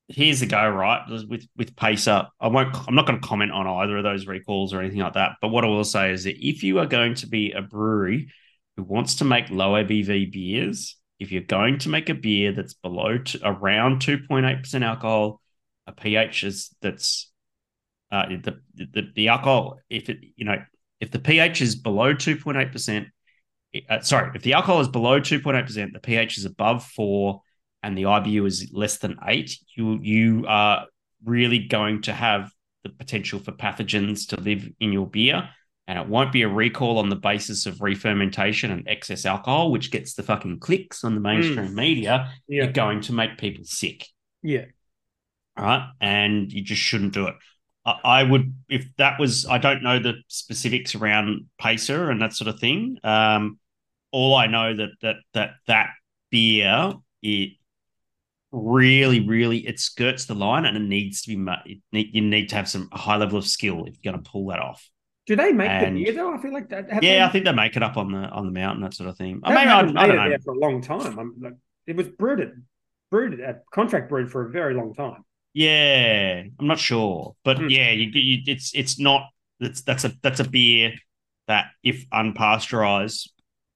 [0.08, 1.02] here's the go, right?
[1.28, 2.76] With with Pacer, I won't.
[2.88, 5.34] I'm not going to comment on either of those recalls or anything like that.
[5.42, 8.30] But what I will say is that if you are going to be a brewery
[8.80, 12.76] who wants to make low ABV beers, if you're going to make a beer that's
[12.76, 15.42] below around 2.8 percent alcohol,
[15.86, 17.30] a pH is that's
[18.10, 20.58] uh, the, the the alcohol if it you know
[21.02, 23.08] if the pH is below 2.8 percent.
[23.90, 27.44] Uh, sorry, if the alcohol is below 2.8%, the pH is above four,
[27.84, 30.88] and the IBU is less than eight, you you are
[31.24, 32.50] really going to have
[32.84, 35.50] the potential for pathogens to live in your beer.
[35.90, 39.90] And it won't be a recall on the basis of re-fermentation and excess alcohol, which
[39.90, 42.32] gets the fucking clicks on the mainstream media.
[42.48, 44.08] yeah, You're going to make people sick.
[44.44, 44.66] yeah.
[45.58, 45.90] All right.
[46.00, 47.36] And you just shouldn't do it.
[47.86, 52.34] I, I would, if that was, I don't know the specifics around Pacer and that
[52.34, 53.00] sort of thing.
[53.04, 53.58] Um,
[54.12, 55.90] all I know that that that that
[56.32, 57.54] beer it
[58.52, 62.50] really really it skirts the line and it needs to be it need, you need
[62.50, 64.88] to have some high level of skill if you're going to pull that off.
[65.30, 66.34] Do they make And- the beer though?
[66.34, 66.88] I feel like that.
[66.90, 69.10] yeah, they, I think they make it up on the on the mountain that sort
[69.10, 69.40] of thing.
[69.46, 70.30] they I mean, I, I made don't it know.
[70.30, 71.20] there for a long time.
[71.20, 71.54] I'm like,
[71.86, 72.52] it was brewed at
[73.12, 75.24] brewed at contract brewed for a very long time.
[75.54, 77.70] Yeah, I'm not sure, but Hmm.
[77.70, 79.28] yeah, you, you, it's it's not
[79.60, 80.94] that's that's a that's a beer
[81.48, 83.30] that if unpasteurized,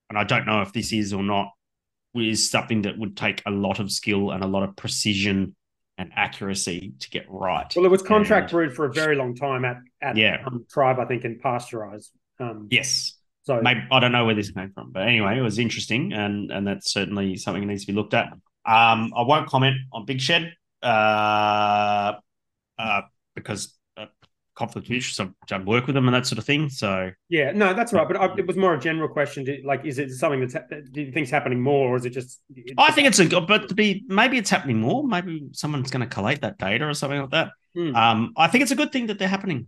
[0.10, 1.52] and I don't know if this is or not,
[2.16, 5.56] is something that would take a lot of skill and a lot of precision
[5.98, 7.72] and accuracy to get right.
[7.76, 10.44] Well, it was contract And- brewed for a very long time at at Yeah.
[10.46, 12.12] um, Tribe, I think, and pasteurized.
[12.40, 15.60] Um, Yes, So maybe I don't know where this came from, but anyway, it was
[15.60, 18.28] interesting, and and that's certainly something that needs to be looked at.
[18.66, 22.14] Um, I won't comment on Big Shed, uh,
[22.80, 23.02] uh,
[23.36, 23.78] because
[24.56, 25.20] conflict of interest.
[25.20, 26.70] I've done work with them and that sort of thing.
[26.70, 28.08] So yeah, no, that's right.
[28.08, 29.46] But I, it was more a general question.
[29.46, 32.12] To, like, is it something that's ha- do you think's happening more, or is it
[32.12, 32.42] just?
[32.78, 35.04] I think it's a good, but to be maybe it's happening more.
[35.04, 37.52] Maybe someone's going to collate that data or something like that.
[37.76, 37.96] Hmm.
[37.96, 39.68] Um, I think it's a good thing that they're happening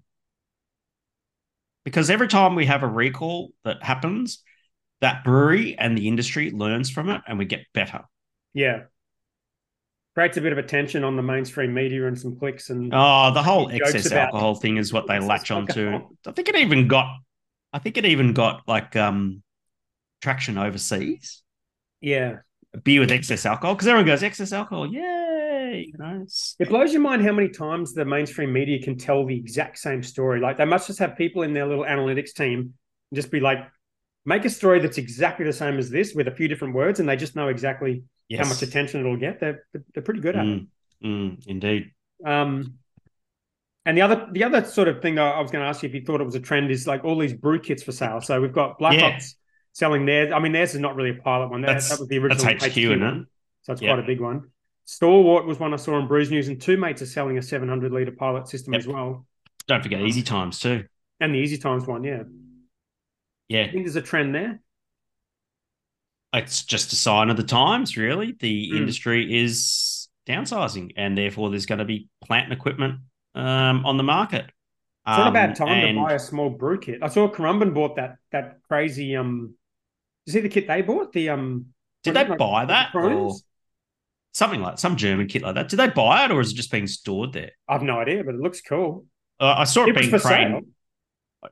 [1.83, 4.43] because every time we have a recall that happens,
[5.01, 8.03] that brewery and the industry learns from it, and we get better.
[8.53, 8.83] yeah.
[10.15, 13.43] Creates a bit of attention on the mainstream media and some clicks and Oh, the
[13.43, 15.99] whole excess alcohol thing is what they latch onto.
[16.25, 17.17] I think it even got,
[17.73, 19.43] I think it even got like um
[20.21, 21.43] traction overseas.
[22.01, 22.37] yeah.
[22.73, 25.85] A beer with excess alcohol because everyone goes excess alcohol, yay!
[25.87, 26.25] You know,
[26.59, 30.03] It blows your mind how many times the mainstream media can tell the exact same
[30.03, 30.39] story.
[30.41, 33.59] Like they must just have people in their little analytics team and just be like,
[34.25, 37.07] make a story that's exactly the same as this with a few different words, and
[37.07, 38.43] they just know exactly yes.
[38.45, 39.39] how much attention it'll get.
[39.39, 40.61] They're they're pretty good at it.
[40.61, 40.67] Mm,
[41.03, 41.91] mm, indeed.
[42.23, 42.75] Um,
[43.85, 45.95] and the other the other sort of thing I was going to ask you if
[45.95, 48.21] you thought it was a trend is like all these brew kits for sale.
[48.21, 49.11] So we've got Black Yeah.
[49.11, 49.35] Hops
[49.73, 50.31] selling theirs.
[50.33, 51.61] I mean, theirs is not really a pilot one.
[51.61, 53.27] That, That's- that was the original HQ, isn't one.
[53.63, 53.93] So it's Yeah.
[53.93, 54.49] quite a big one.
[54.85, 57.91] Stalwart was one I saw on Brews News, and Two Mates are selling a 700
[57.91, 58.79] liter pilot system Yep.
[58.79, 59.25] as well,
[59.67, 60.85] Don't forget Easy Times too.
[61.19, 62.03] and the Easy Times one.
[62.03, 62.23] Yeah,
[63.49, 64.59] Yeah, I think there's a trend there.
[66.35, 68.33] It's just a sign of the times, really.
[68.39, 68.77] The Mm.
[68.77, 73.01] industry is downsizing, and therefore there's going to be plant and equipment
[73.35, 74.45] um, on the market.
[75.07, 76.99] It's not a bad Um, time and- to buy a small brew kit.
[77.03, 79.55] I saw Currumbin bought that that crazy um.
[80.25, 81.11] You see the kit they bought?
[81.13, 81.67] The um.
[82.03, 83.35] Did they it buy that or
[84.33, 85.69] something like some German kit like that?
[85.69, 87.51] Did they buy it or is it just being stored there?
[87.67, 89.05] I've no idea, but it looks cool.
[89.39, 90.61] Uh, I saw it, It being sale.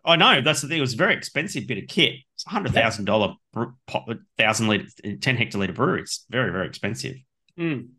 [0.03, 0.79] I know that's the thing.
[0.79, 2.15] It was a very expensive bit of kit.
[2.43, 3.35] It's hundred thousand dollar
[4.37, 4.85] thousand liter,
[5.21, 6.01] ten hectoliter brewery.
[6.01, 7.15] It's very very expensive
[7.57, 7.89] Mm.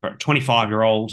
[0.00, 1.12] for a twenty five year old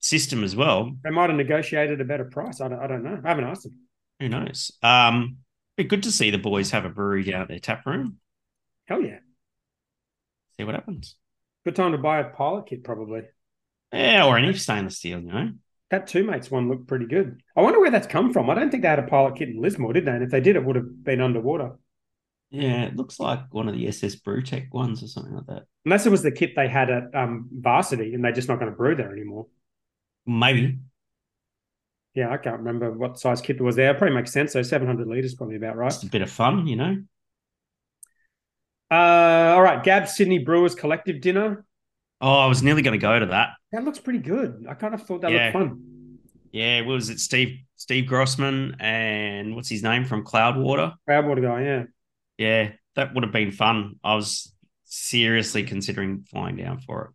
[0.00, 0.90] system as well.
[1.04, 2.60] They might have negotiated a better price.
[2.60, 3.20] I don't, I don't know.
[3.24, 3.74] I haven't asked them.
[4.18, 4.72] Who knows?
[4.82, 5.36] Um,
[5.76, 8.16] be good to see the boys have a brewery down at their tap room.
[8.86, 9.18] Hell yeah.
[10.56, 11.16] See what happens.
[11.64, 13.22] Good time to buy a pilot kit, probably.
[13.92, 15.20] Yeah, or any stainless steel.
[15.20, 15.50] You know.
[15.90, 17.40] That Two Mates one looked pretty good.
[17.54, 18.50] I wonder where that's come from.
[18.50, 20.12] I don't think they had a pilot kit in Lismore, did they?
[20.12, 21.76] And if they did, it would have been underwater.
[22.50, 25.66] Yeah, it looks like one of the SS Brewtech ones or something like that.
[25.84, 28.70] Unless it was the kit they had at um, Varsity and they're just not going
[28.70, 29.46] to brew there anymore.
[30.26, 30.78] Maybe.
[32.14, 33.94] Yeah, I can't remember what size kit it was there.
[33.94, 34.52] Probably makes sense.
[34.52, 35.90] So 700 litres probably about right.
[35.90, 36.96] Just a bit of fun, you know.
[38.90, 41.64] Uh, all right, Gab Sydney Brewers Collective Dinner.
[42.20, 43.50] Oh, I was nearly going to go to that.
[43.70, 44.66] That looks pretty good.
[44.68, 45.44] I kind of thought that Yeah.
[45.44, 46.18] looked fun.
[46.50, 50.94] Yeah, what was it Steve Steve Grossman and what's his name from Cloudwater?
[51.08, 51.84] Crowdwater guy, yeah.
[52.40, 53.96] Yeah, that would have been fun.
[54.02, 54.52] I was
[54.84, 57.10] seriously considering flying down for it.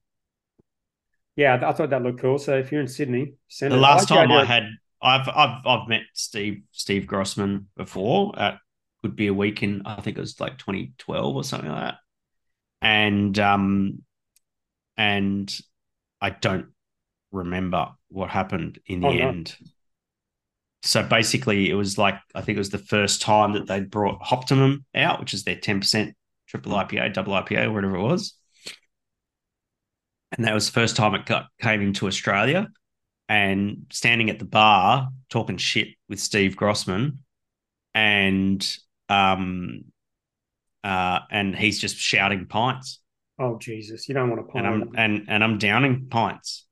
[1.35, 2.37] Yeah, I thought that looked cool.
[2.39, 3.81] So if you're in Sydney, send The it.
[3.81, 4.63] last like time I had
[5.01, 8.59] I've I've I've met Steve Steve Grossman before at
[9.03, 11.95] would be a week in I think it was like 2012 or something like that.
[12.81, 14.03] And um
[14.97, 15.55] and
[16.21, 16.67] I don't
[17.31, 19.41] remember what happened in the Oh, no.
[20.85, 24.19] So basically it was like I think it was the first time that they brought
[24.31, 26.13] Optimum out, which is their 10%
[26.47, 28.35] triple IPA, double IPA, whatever it was.
[30.37, 32.67] And that was the first time it got came into Australia.
[33.27, 37.19] And standing at the bar talking shit with Steve Grossman
[37.95, 38.77] and
[39.09, 39.85] um
[40.83, 42.99] uh and he's just shouting pints.
[43.39, 46.67] Oh Jesus, you don't want to and I'm and and I'm downing pints.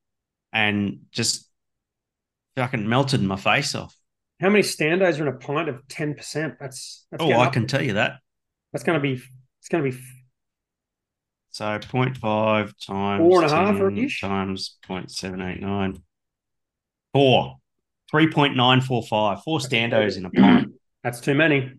[0.51, 1.49] And just
[2.55, 3.97] fucking melted my face off.
[4.43, 6.55] How many standos are in a pint of ten percent?
[6.59, 8.19] That's that's Oh, I up- can tell you that.
[8.73, 9.13] That's going to be
[9.59, 9.97] it's going to be
[11.51, 12.19] So 0.5
[12.85, 14.19] times Four and a half ish?
[14.19, 16.01] times 0.789.
[17.13, 17.55] Four.
[18.13, 19.43] 3.945.
[19.43, 20.73] Four standos in a pint.
[21.03, 21.71] that's too many.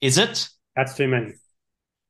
[0.00, 0.48] Is it?
[0.76, 1.32] That's too many.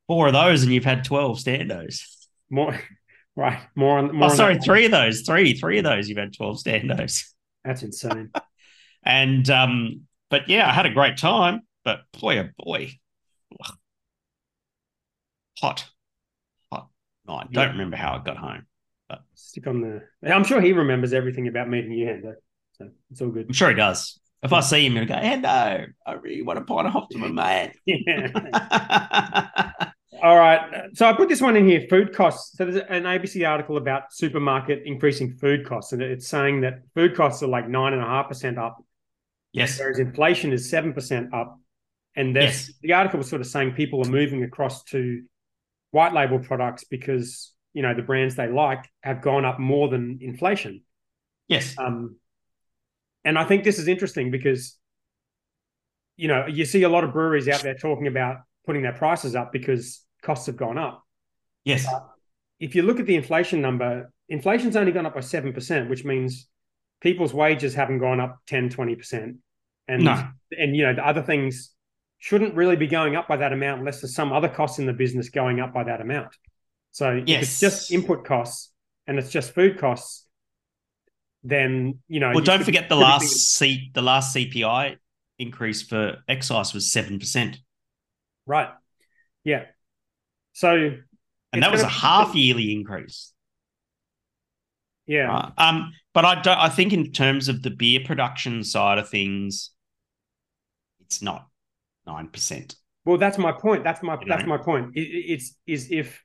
[0.06, 2.02] Four of those and you've had 12 standos.
[2.50, 2.78] More
[3.36, 3.60] right.
[3.74, 4.28] More on more.
[4.28, 5.22] Oh, on sorry, three of those.
[5.22, 5.54] Three.
[5.54, 7.24] Three of those you've had 12 standos.
[7.64, 8.30] That's insane.
[9.06, 11.62] And um, but yeah, I had a great time.
[11.84, 12.90] But boy, oh boy,
[15.58, 15.86] hot,
[16.72, 16.88] hot
[17.26, 17.46] night.
[17.50, 17.64] Yeah.
[17.64, 18.66] Don't remember how I got home.
[19.08, 20.02] But stick on the.
[20.28, 22.34] I'm sure he remembers everything about meeting you, Hendo.
[22.72, 23.46] So it's all good.
[23.48, 24.18] I'm sure he does.
[24.42, 27.34] If I see him, he'll go, "Hey, no, I really want a pint of Optimum,
[27.36, 29.70] mate." Yeah.
[30.22, 30.88] All right.
[30.94, 32.56] So I put this one in here food costs.
[32.56, 37.14] So there's an ABC article about supermarket increasing food costs, and it's saying that food
[37.14, 38.82] costs are like nine and a half percent up,
[39.56, 41.58] yes, whereas inflation is seven percent up.
[42.14, 42.72] And this, Yes.
[42.82, 45.22] the article was sort of saying people are moving across to
[45.90, 50.18] white label products because you know the brands they like have gone up more than
[50.22, 50.82] inflation.
[51.48, 52.16] yes, Um,
[53.24, 54.78] and I think this is interesting because,
[56.16, 59.34] you know, you see a lot of breweries out there talking about putting their prices
[59.34, 61.02] up because costs have gone up.
[61.64, 61.86] yes,
[62.60, 66.48] If you look at the inflation number, inflation's only gone up by 7%, which means
[67.00, 69.36] people's wages haven't gone up 10, 20%.
[69.88, 70.28] And, No.
[70.58, 71.72] and you know, the other things
[72.18, 74.92] shouldn't really be going up by that amount unless there's some other costs in the
[74.92, 76.34] business going up by that amount.
[76.92, 78.72] So if it's just input costs
[79.06, 80.26] and it's just food costs,
[81.44, 82.28] then, you know.
[82.28, 84.96] Well, you don't should- forget the last C, the last CPI
[85.38, 87.58] increase for excise was seven percent,
[88.46, 88.70] Right.
[89.44, 89.66] Yeah.
[90.54, 90.96] So
[91.52, 93.32] and that was a half yearly increase.
[95.06, 95.52] yeah, Right.
[95.58, 96.58] Um, but I don't.
[96.58, 99.70] I think in terms of the beer production side of things,
[101.06, 101.48] it's not
[102.06, 102.74] nine percent.
[103.04, 103.82] well, that's my point.
[103.84, 104.48] That's my You that's know?
[104.56, 104.96] my point.
[104.96, 106.22] It, it- it's is if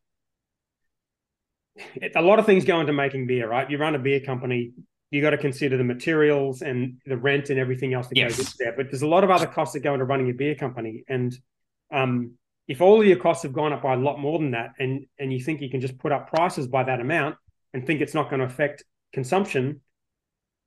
[1.96, 3.70] it, a lot of things go into making beer, right?
[3.70, 4.74] You run a beer company,
[5.10, 8.32] you got to consider the materials and the rent and everything else that Yes.
[8.38, 8.74] goes into there.
[8.76, 11.36] But there's a lot of other costs that go into running a beer company, and
[11.94, 12.34] um,
[12.68, 15.06] if all of your costs have gone up by a lot more than that, and
[15.20, 17.36] and you think you can just put up prices by that amount
[17.74, 19.82] and think it's not going to affect consumption,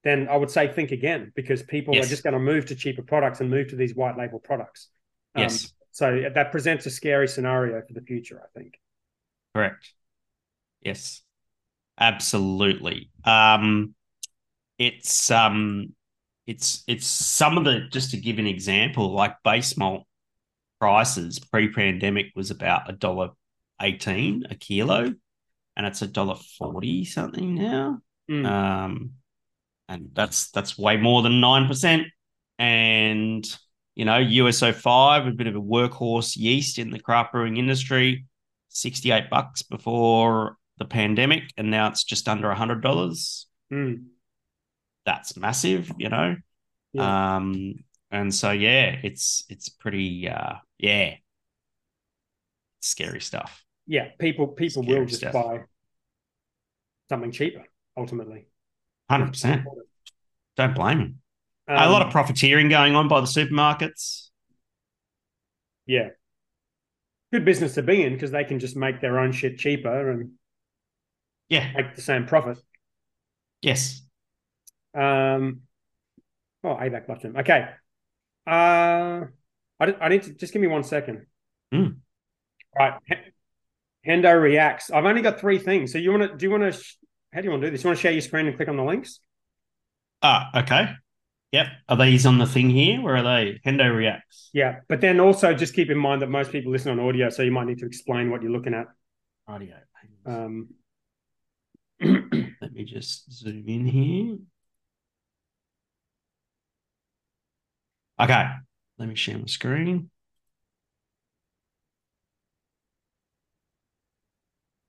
[0.04, 2.06] then I would say think again because people Yes.
[2.06, 4.88] are just going to move to cheaper products and move to these white label products.
[5.34, 8.74] Um, Yes, So that presents a scary scenario for the future, I think.
[9.54, 9.92] correct.
[10.82, 11.22] Yes,
[11.98, 13.10] absolutely.
[13.24, 13.94] Um,
[14.78, 15.94] it's um
[16.46, 20.06] it's it's some of the just to give an example, like base malt
[20.80, 23.30] prices pre-pandemic was about a dollar
[23.80, 25.14] eighteen a kilo,
[25.76, 28.00] and it's a dollar forty something now.
[28.30, 28.46] Mm.
[28.46, 29.10] Um,
[29.88, 32.06] and that's that's way more than nine percent.
[32.58, 33.44] And
[33.94, 38.26] you know, US-05, a bit of a workhorse yeast in the craft brewing industry,
[38.68, 43.46] sixty eight bucks before the pandemic, and now it's just under a hundred dollars.
[43.72, 44.06] Mm.
[45.06, 46.36] That's massive, you know.
[46.92, 47.36] Yeah.
[47.36, 51.14] Um, and so yeah, it's it's pretty uh yeah,
[52.80, 53.64] scary stuff.
[53.86, 55.32] Yeah, people people Scary will just stuff.
[55.32, 55.64] buy
[57.08, 57.64] something cheaper
[57.96, 58.46] ultimately.
[59.10, 59.64] Hundred percent.
[60.56, 61.18] Don't blame him.
[61.68, 64.28] Um, a lot of profiteering going on by the supermarkets.
[65.86, 66.08] yeah.
[67.32, 70.30] Good business to be in because they can just make their own shit cheaper and
[71.48, 71.72] Yeah.
[71.74, 72.58] make the same profit.
[73.60, 74.02] Yes.
[74.94, 75.62] Um,
[76.62, 77.36] oh, AVAC button.
[77.38, 77.66] Okay.
[78.46, 79.24] Uh,
[79.80, 81.26] I, I need to just give me one second.
[81.72, 81.96] Mm.
[82.78, 82.94] Right.
[83.10, 83.18] H-
[84.06, 84.92] Hendo reacts.
[84.92, 85.90] I've only got three things.
[85.92, 86.36] So you want to?
[86.36, 86.72] Do you want to?
[86.80, 86.96] Sh-
[87.34, 87.82] how do you want to do this?
[87.82, 89.18] You want to share your screen and click on the links?
[90.22, 90.90] Ah, okay.
[91.50, 91.66] Yep.
[91.88, 93.02] Are these on the thing here?
[93.02, 93.60] Where are they?
[93.66, 94.50] Hendo reacts.
[94.52, 97.42] Yeah, but then also just keep in mind that most people listen on audio, so
[97.42, 98.86] you might need to explain what you're looking at.
[99.48, 99.74] Audio.
[100.24, 100.68] Um,
[102.00, 104.36] Let me just zoom in here.
[108.20, 108.46] Okay.
[108.98, 110.10] Let me share my screen.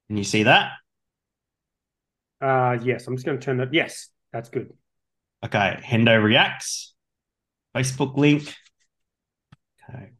[0.07, 0.73] Can you see that?
[2.45, 3.73] Uh, yes, I'm just going to turn that.
[3.73, 4.71] Yes, that's good.
[5.43, 5.79] Okay.
[5.83, 6.93] Hendo reacts.
[7.75, 8.53] Facebook link.
[9.89, 10.11] Okay.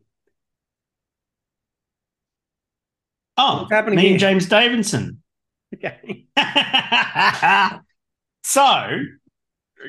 [3.38, 4.12] Oh, What's happening me here?
[4.12, 5.22] and James Davidson.
[5.74, 6.26] Okay.
[8.44, 8.88] so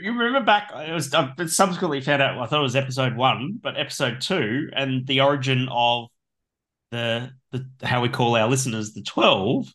[0.02, 3.58] you remember back it was I subsequently found out I thought it was episode one,
[3.62, 6.08] but episode two and the origin of
[6.90, 9.72] the the how we call our listeners the 12.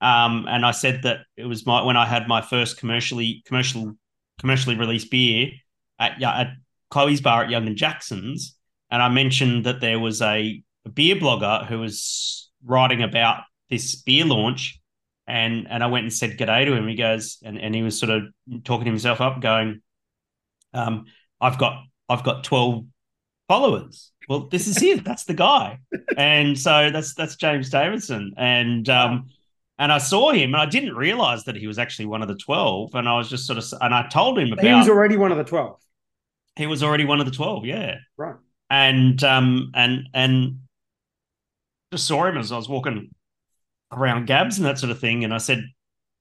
[0.00, 3.94] Um, and I said that it was my when I had my first commercially commercial
[4.38, 5.50] commercially released beer
[5.98, 6.52] at at
[6.90, 8.56] Chloe's bar at Young and Jackson's,
[8.90, 13.96] and I mentioned that there was a, a beer blogger who was writing about this
[13.96, 14.80] beer launch
[15.26, 16.88] and and I went and said g'day to him.
[16.88, 18.22] He goes, and, and he was sort of
[18.64, 19.80] talking himself up, going,
[20.74, 21.06] um,
[21.40, 22.84] I've got I've got 12
[23.48, 24.12] followers.
[24.28, 25.04] Well, this is it.
[25.04, 25.78] That's the guy.
[26.16, 28.34] And so that's that's James Davidson.
[28.36, 29.30] And um
[29.80, 32.36] and I saw him and I didn't realize that he was actually one of the
[32.36, 32.94] 12.
[32.94, 35.32] And I was just sort of and I told him about He was already one
[35.32, 35.80] of the 12.
[36.56, 37.96] he was already one of the 12, yeah.
[38.18, 38.36] Right.
[38.68, 40.60] And um and and
[41.92, 43.10] just saw him as I was walking
[43.90, 45.24] around Gabs and that sort of thing.
[45.24, 45.64] And I said,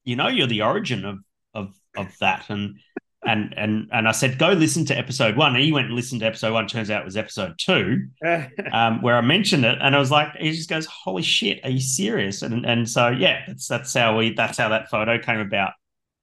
[0.05, 1.19] you know, you're the origin of
[1.53, 2.49] of of that.
[2.49, 2.79] And
[3.29, 5.55] and and and I said, go listen to episode one.
[5.55, 6.67] And he went and listened to episode one.
[6.67, 8.07] Turns out it was episode two,
[8.71, 9.77] um, where I mentioned it.
[9.79, 12.41] And I was like, he just goes, Holy shit, are you serious?
[12.41, 15.73] And and so yeah, that's that's how we that's how that photo came about.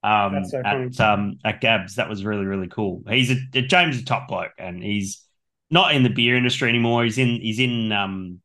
[0.03, 1.95] Um so at um at Gabs.
[1.95, 3.03] That was really, really cool.
[3.09, 5.23] He's a James is a top bloke and he's
[5.71, 7.05] not in the beer industry anymore.
[7.05, 8.41] He's in he's in um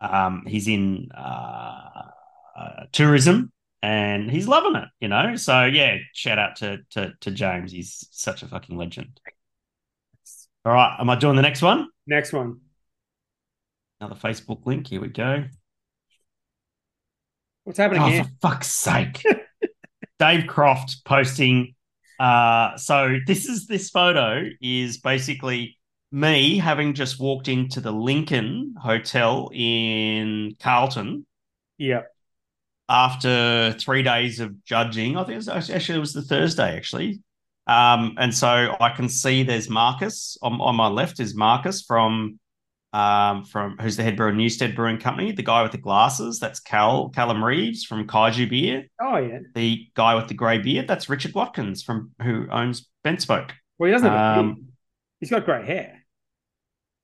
[0.00, 2.08] um he's in uh,
[2.56, 3.52] uh tourism
[3.82, 5.36] and he's loving it, you know.
[5.36, 7.72] So yeah, shout out to to to James.
[7.72, 9.20] He's such a fucking legend.
[10.64, 11.88] All right, am I doing the next one?
[12.06, 12.60] Next one.
[14.00, 14.88] Another Facebook link.
[14.88, 15.44] Here we go.
[17.64, 18.24] What's happening Oh, here?
[18.24, 19.22] for fuck's sake.
[20.18, 21.74] Dave Croft posting.
[22.18, 25.78] Uh, so this is this photo is basically
[26.12, 31.24] me having just walked into the Lincoln Hotel in Carlton
[31.78, 32.02] Yeah.
[32.90, 35.16] After three days of judging.
[35.16, 37.20] I think it was actually it was the Thursday actually.
[37.66, 42.40] Um, and so I can see there's Marcus on, on my left is Marcus from
[42.92, 46.40] um, from who's the head brewer of Newstead Brewing Company, the guy with the glasses,
[46.40, 48.86] that's Cal Callum Reeves from Kaiju Beer.
[49.00, 49.38] Oh, yeah.
[49.54, 53.52] The guy with the grey beard, that's Richard Watkins from who owns Bent Spoke.
[53.78, 54.66] Well, he doesn't have a Um.
[55.20, 56.02] He's got grey hair.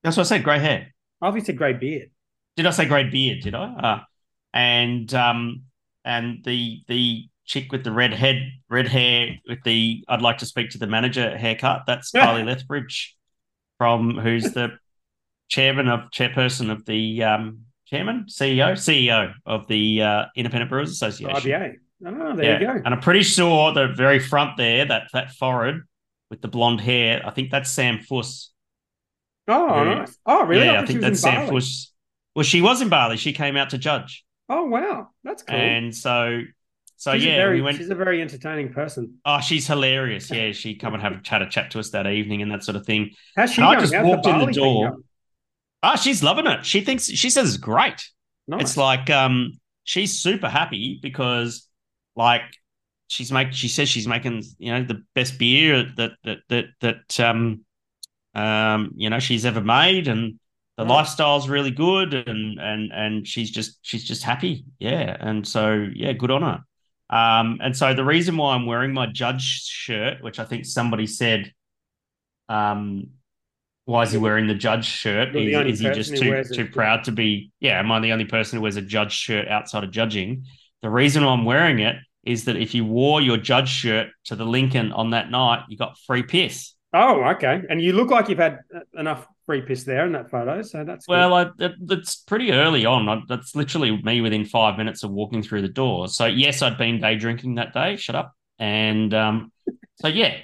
[0.03, 0.93] That's what I said, grey hair.
[1.21, 2.09] I obviously, said grey beard.
[2.57, 3.41] Did I say grey beard?
[3.43, 3.63] Did I?
[3.63, 3.99] Uh,
[4.53, 5.63] and um,
[6.07, 10.45] and the the chick with the red head, red hair with the I'd like to
[10.45, 11.83] speak to the manager haircut.
[11.85, 13.15] That's Kylie Lethbridge
[13.77, 14.79] from who's the
[15.49, 21.51] chairman of chairperson of the um, chairman CEO CEO of the uh, Independent Brewers Association.
[21.51, 21.73] IBA.
[22.05, 22.81] Oh, there you go.
[22.85, 25.81] And I'm pretty sure the very front there, that that forehead
[26.29, 28.51] with the blonde hair, I think that's Sam Fuss.
[29.47, 30.17] Oh, Who- nice.
[30.25, 30.65] Oh, really?
[30.65, 31.49] Yeah, I she think that's Sam.
[31.49, 31.91] Fuss.
[32.35, 33.17] Well, she was in Bali.
[33.17, 34.23] She came out to judge.
[34.49, 35.09] Oh, wow.
[35.23, 35.81] That's cool.
[35.83, 36.41] And so
[36.97, 37.77] So she's yeah, very, we went.
[37.77, 39.19] she's a very entertaining person.
[39.25, 40.31] Oh, she's hilarious.
[40.31, 42.63] Yeah, she come and have a chat, a chat to us that evening and that
[42.63, 43.11] sort of thing.
[43.35, 44.93] How's she And I just How's walked in the door.
[44.93, 45.03] going?
[45.83, 46.65] Ah, she's loving it.
[46.65, 48.09] She thinks she says it's great.
[48.47, 48.71] Nice.
[48.71, 51.67] It's like um she's super happy because
[52.15, 52.43] like
[53.07, 57.19] she's make she says she's making you know the best beer that that that that
[57.19, 57.65] um
[58.35, 60.39] um you know she's ever made and
[60.77, 60.87] the Right.
[60.87, 64.65] lifestyle's really good and and and she's just she's just happy.
[64.79, 65.15] Yeah.
[65.19, 67.15] And so yeah good on her.
[67.15, 71.07] Um and so the reason why I'm wearing my judge shirt which I think somebody
[71.07, 71.51] said
[72.49, 73.07] um
[73.85, 75.35] why is he wearing the judge shirt?
[75.35, 78.11] Is, is he just who too it, too proud to be yeah am I the
[78.11, 80.45] only person who wears a judge shirt outside of judging?
[80.81, 84.35] The reason why I'm wearing it is that if you wore your judge shirt to
[84.35, 86.73] the Lincoln on that night, you got free piss.
[86.93, 87.61] Oh, okay.
[87.69, 88.59] And you look like you've had
[88.97, 91.07] enough free piss there in that photo, so that's.
[91.07, 93.07] Well, I, it, it's pretty early on.
[93.09, 96.07] I, that's literally me within five minutes of walking through the door.
[96.07, 97.95] So yes, I'd been day drinking that day.
[97.95, 98.33] Shut up.
[98.59, 99.51] And um,
[99.95, 100.37] so yeah,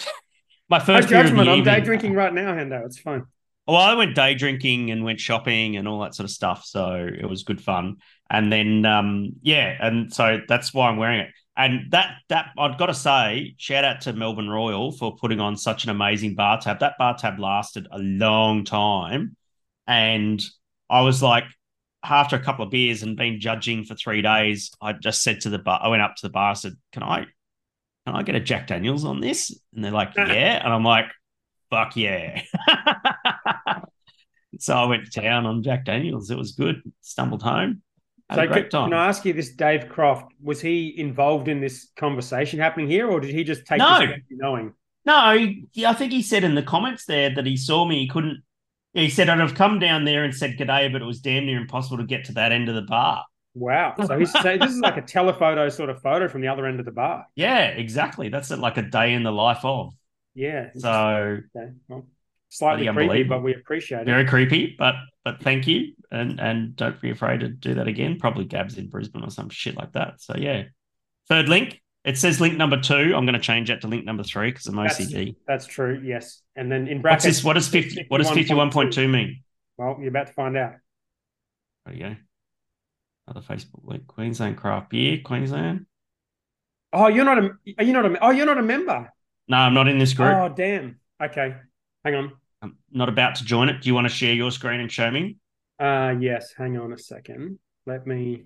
[0.68, 1.48] my first the judgment.
[1.48, 2.84] I'm day drinking right now, Hendo.
[2.86, 3.24] It's fine.
[3.66, 6.64] Well, I went day drinking and went shopping and all that sort of stuff.
[6.64, 7.96] So it was good fun.
[8.30, 11.30] And then, um, yeah, and so that's why I'm wearing it.
[11.56, 15.56] And that that I've got to say, shout out to Melbourne Royal for putting on
[15.56, 16.80] such an amazing bar tab.
[16.80, 19.36] That bar tab lasted a long time,
[19.86, 20.42] and
[20.90, 21.44] I was like,
[22.04, 25.50] after a couple of beers and been judging for three days, I just said to
[25.50, 27.26] the bar, I went up to the bar, I said, "Can I,
[28.06, 31.06] can I get a Jack Daniels on this?" And they're like, "Yeah," and I'm like,
[31.70, 32.42] "Fuck yeah!"
[34.58, 36.30] so I went to town on Jack Daniels.
[36.30, 36.82] It was good.
[37.00, 37.82] Stumbled home.
[38.34, 40.32] So great can, I ask you this, Dave Croft?
[40.42, 43.92] Was he involved in this conversation happening here, or did he just take No.
[43.98, 44.74] this without you knowing?
[45.04, 48.00] No, I think he said in the comments there that he saw me.
[48.00, 48.42] He couldn't.
[48.94, 51.60] He said I'd have come down there and said g'day, but it was damn near
[51.60, 53.24] impossible to get to that end of the bar.
[53.54, 53.94] Wow.
[54.04, 56.80] So he's so this is like a telephoto sort of photo from the other end
[56.80, 57.26] of the bar.
[57.36, 58.28] Yeah, exactly.
[58.28, 59.94] That's like a day in the life of.
[60.34, 60.70] Yeah.
[60.76, 61.72] So Okay.
[61.88, 62.06] Well,
[62.58, 63.36] slightly creepy, unbelievable.
[63.36, 64.06] but we appreciate it.
[64.06, 64.94] very creepy, but
[65.24, 68.18] but thank you, and and don't be afraid to do that again.
[68.18, 70.20] Probably Gab's in Brisbane or some shit like that.
[70.20, 70.64] So yeah.
[71.28, 71.82] Third link.
[72.04, 73.12] It says link number two.
[73.16, 75.34] I'm going to change that to link number three because I'm That's- OCD.
[75.48, 76.00] That's true.
[76.04, 76.40] Yes.
[76.54, 77.24] And then in What's brackets.
[77.24, 77.44] this?
[77.44, 78.04] What does fifty?
[78.08, 79.42] What does fifty-one point two mean?
[79.76, 80.74] Well, you're about to find out.
[81.84, 82.16] There you go.
[83.26, 84.06] Another Facebook link.
[84.06, 85.18] Queensland craft beer.
[85.24, 85.86] Queensland.
[86.92, 87.50] Oh, you're not a.
[87.78, 88.24] Are you not a?
[88.24, 89.12] Oh, you're not a member.
[89.48, 90.32] No, I'm not in this group.
[90.32, 91.00] Oh, damn.
[91.22, 91.56] Okay.
[92.04, 92.32] Hang on.
[92.62, 93.82] I'm not about to join it.
[93.82, 95.36] Do you want to share your screen and show me?
[95.78, 96.54] Uh yes.
[96.56, 97.58] Hang on a second.
[97.86, 98.44] Let me.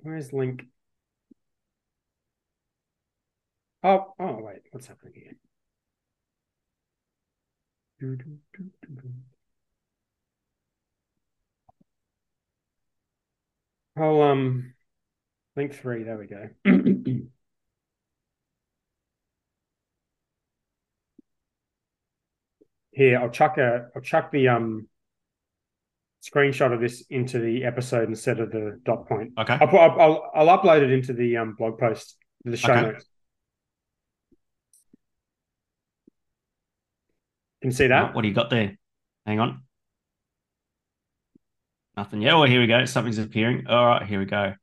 [0.00, 0.64] Where's link?
[3.82, 4.62] Oh, oh, wait.
[4.72, 5.32] What's happening here?
[8.00, 8.18] Do.
[13.96, 14.74] Oh, um,
[15.56, 16.04] link three.
[16.04, 16.48] There we go.
[22.98, 24.88] Here, I'll chuck a, I'll chuck the um
[26.20, 29.34] screenshot of this into the episode instead of the dot point.
[29.38, 29.56] Okay.
[29.60, 32.82] I'll, I'll, I'll, I'll upload it into the um, blog post, the show Okay.
[32.82, 33.04] notes.
[37.60, 38.16] Can you see that?
[38.16, 38.76] What do you got there?
[39.26, 39.62] Hang on.
[41.96, 42.20] Nothing.
[42.20, 42.34] Yeah.
[42.34, 42.84] Well, here we go.
[42.84, 43.68] Something's appearing.
[43.68, 44.04] All right.
[44.04, 44.54] Here we go.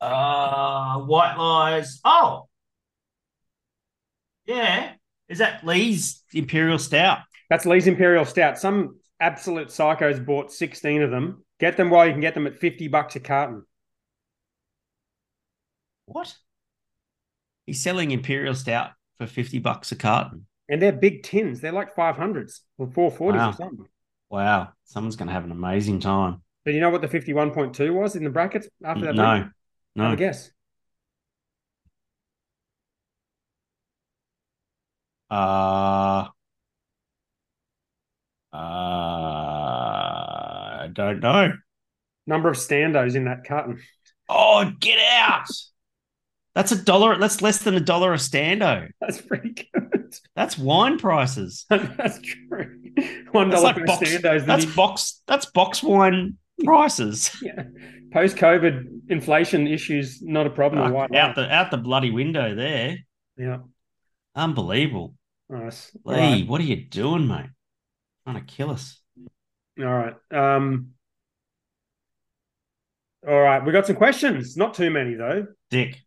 [0.00, 2.00] Uh, white lies.
[2.04, 2.48] Oh,
[4.46, 4.94] yeah.
[5.28, 7.20] Is that Lee's Imperial Stout?
[7.52, 8.58] That's Lee's Imperial Stout.
[8.58, 11.44] Some absolute psychos bought 16 of them.
[11.60, 13.66] Get them while you can get them at 50 bucks a carton.
[16.06, 16.34] What?
[17.66, 20.46] He's selling Imperial Stout for fifty bucks a carton.
[20.70, 21.60] And they're big tins.
[21.60, 23.50] They're like 500s or 440s Wow.
[23.50, 23.86] or something.
[24.30, 24.68] Wow.
[24.86, 26.40] Someone's going to have an amazing time.
[26.64, 29.14] But you know what the 51.2 was in the brackets after that?
[29.14, 29.50] No.
[29.94, 30.12] No.
[30.12, 30.50] a guess.
[35.30, 36.28] Uh,
[38.52, 38.56] uh,
[40.82, 41.52] I don't know.
[42.26, 43.80] Number of standos in that carton.
[44.28, 45.46] Oh, get out!
[46.54, 47.18] That's a dollar.
[47.18, 48.88] That's less than a dollar a stando.
[49.00, 50.14] That's pretty good.
[50.36, 51.64] That's wine prices.
[51.70, 52.78] That's true.
[53.32, 54.08] One That's like box.
[54.08, 54.46] standos.
[54.46, 55.22] That's box.
[55.26, 57.34] That's box wine prices.
[57.42, 57.64] yeah.
[58.12, 60.92] Post COVID inflation issues, not a problem.
[60.92, 62.98] Fuck, out the out the bloody window there.
[63.38, 63.58] Yeah.
[64.34, 65.14] Unbelievable.
[65.48, 65.90] Nice.
[66.04, 66.46] Lee, right.
[66.46, 67.46] what are you doing, mate?
[68.24, 69.00] Trying to kill us.
[69.78, 70.14] All right.
[70.30, 70.90] Um,
[73.26, 73.64] all right.
[73.64, 74.56] We got some questions.
[74.56, 75.46] Not too many though.
[75.70, 75.98] Dick.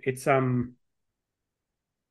[0.00, 0.74] It's um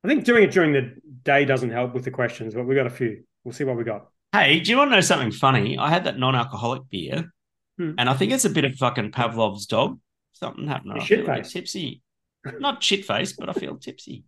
[0.03, 0.93] I think doing it during the
[1.23, 3.23] day doesn't help with the questions, but we got a few.
[3.43, 4.09] We'll see what we got.
[4.31, 5.77] Hey, do you want to know something funny?
[5.77, 7.31] I had that non-alcoholic beer,
[7.79, 7.93] Hmm.
[7.97, 9.99] And I think it's a bit of fucking Pavlov's dog.
[10.33, 10.93] Something happened.
[10.99, 12.01] I feel like tipsy.
[12.59, 14.25] Not shit face, but I feel tipsy.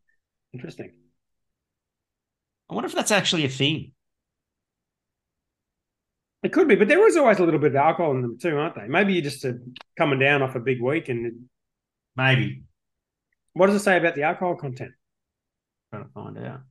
[0.54, 0.94] Interesting.
[2.70, 3.92] I wonder if that's actually a thing.
[6.44, 8.58] It could be, but there is always a little bit of alcohol in them too,
[8.58, 8.88] aren't they?
[8.88, 9.54] Maybe you're just uh,
[9.98, 11.08] coming down off a big week.
[11.10, 11.46] And
[12.16, 12.64] Maybe.
[13.54, 14.94] what does it say about the alcohol content?
[15.92, 16.62] Trying to find out.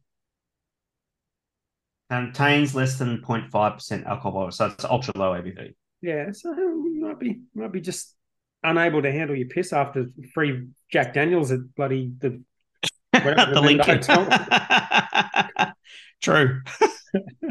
[2.10, 5.74] Contains less than 0.5% alcohol, so it's ultra low ABV.
[6.02, 8.16] Yeah, so you might be might be just
[8.64, 12.42] unable to handle your piss after free Jack Daniels at bloody the
[13.12, 13.98] the the Lincoln.
[14.02, 15.72] hotel.
[16.20, 16.62] True.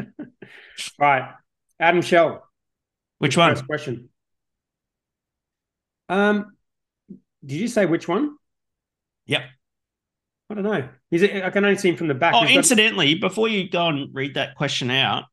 [0.99, 1.32] right.
[1.80, 2.43] Adam Shell.
[3.19, 3.51] Which one?
[3.53, 4.09] First question.
[6.07, 6.53] Um,
[7.45, 8.36] did you say which one?
[9.27, 9.41] Yep.
[10.49, 10.89] I don't know.
[11.11, 11.43] Is it?
[11.43, 12.34] I can only see him from the back.
[12.34, 15.25] Oh, got- incidentally, before you go and read that question out,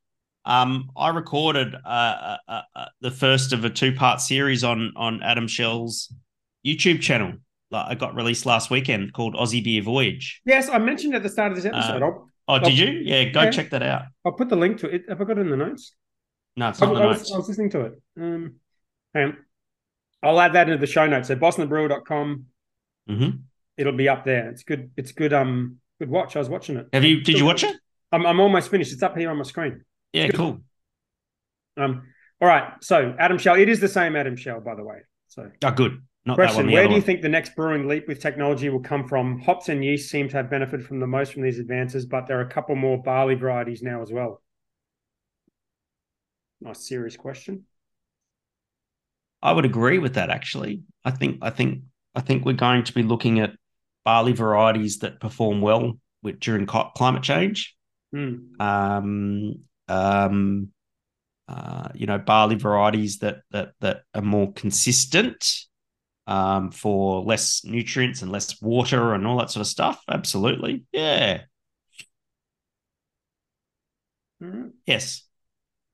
[0.44, 5.22] um, I recorded uh, uh, uh, uh, the first of a two-part series on on
[5.22, 6.12] Adam Shell's
[6.66, 7.34] YouTube channel.
[7.70, 10.40] Like, I got released last weekend called Aussie Beer Voyage.
[10.44, 12.02] yes, I mentioned at the start of this episode.
[12.02, 12.86] Uh, I'll, Oh, did you?
[13.02, 13.50] Yeah, go Yeah.
[13.50, 14.02] check that out.
[14.24, 15.02] I'll put the link to it.
[15.08, 15.92] Have I got it in the notes?
[16.56, 17.32] No, it's I, not I was.
[17.32, 18.02] I was listening to it.
[18.18, 18.56] Um,
[19.14, 19.36] hang on.
[20.22, 21.28] I'll add that into the show notes.
[21.28, 22.46] So bostonbrewer.com.
[23.08, 23.28] hmm
[23.76, 24.48] It'll be up there.
[24.48, 24.90] It's good.
[24.96, 25.34] It's good.
[25.34, 26.34] Um, good watch.
[26.34, 26.88] I was watching it.
[26.92, 27.22] Have you?
[27.22, 27.76] Did you watch it?
[28.10, 28.92] I'm, I'm almost finished.
[28.92, 29.84] It's up here on my screen.
[30.12, 30.62] Yeah, cool.
[31.76, 32.04] Um,
[32.40, 32.72] all right.
[32.80, 33.56] So Adam Shell.
[33.56, 34.98] It is the same Adam Shell, by the way.
[35.28, 36.02] So Oh, good.
[36.24, 36.72] Not that question: one.
[36.72, 37.02] Where do you one.
[37.02, 39.40] think the next brewing leap with technology will come from?
[39.40, 42.38] Hops and yeast seem to have benefited from the most from these advances, but there
[42.38, 44.42] are a couple more barley varieties now as well.
[46.60, 47.64] Nice serious question.
[49.42, 50.30] I would agree with that.
[50.30, 51.82] Actually, I think I think
[52.14, 53.54] I think we're going to be looking at
[54.04, 57.76] barley varieties that perform well with during climate change.
[58.12, 58.60] Hmm.
[58.60, 59.54] Um,
[59.88, 60.72] um,
[61.48, 65.66] uh, you know, barley varieties that that that are more consistent
[66.26, 70.02] um, for less nutrients and less water and all that sort of stuff.
[70.10, 71.42] Absolutely, yeah,
[74.40, 74.72] right.
[74.86, 75.25] yes.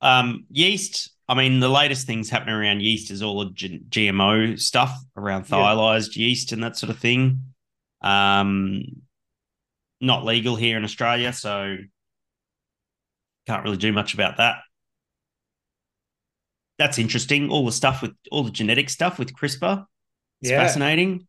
[0.03, 1.11] Um, yeast.
[1.29, 5.47] I mean, the latest things happening around yeast is all the G- GMO stuff around
[5.49, 6.01] Yeah.
[6.15, 7.55] yeast and that sort of thing.
[8.03, 8.83] Um,
[10.01, 11.77] not legal here in Australia, so
[13.47, 14.57] can't really do much about that.
[16.79, 17.51] That's interesting.
[17.51, 19.87] All the stuff with all the genetic stuff with CRISPR.
[20.41, 20.59] It's Yeah.
[20.59, 21.29] fascinating.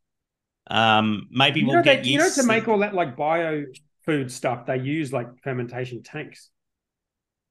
[0.68, 3.66] Um, maybe You we'll know, get they, you know, to make all that like bio
[4.06, 6.50] food stuff, they use like fermentation tanks.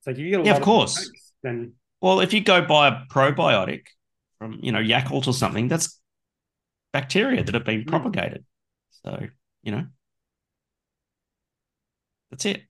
[0.02, 0.94] So if you get a Yeah, lot of course.
[0.96, 3.86] tanks, then well, if you go buy a probiotic
[4.38, 6.00] from you know Yakult or something, that's
[6.92, 7.88] bacteria that have been Mm.
[7.88, 8.44] propagated.
[8.90, 9.26] So
[9.62, 9.86] you know,
[12.30, 12.62] that's it.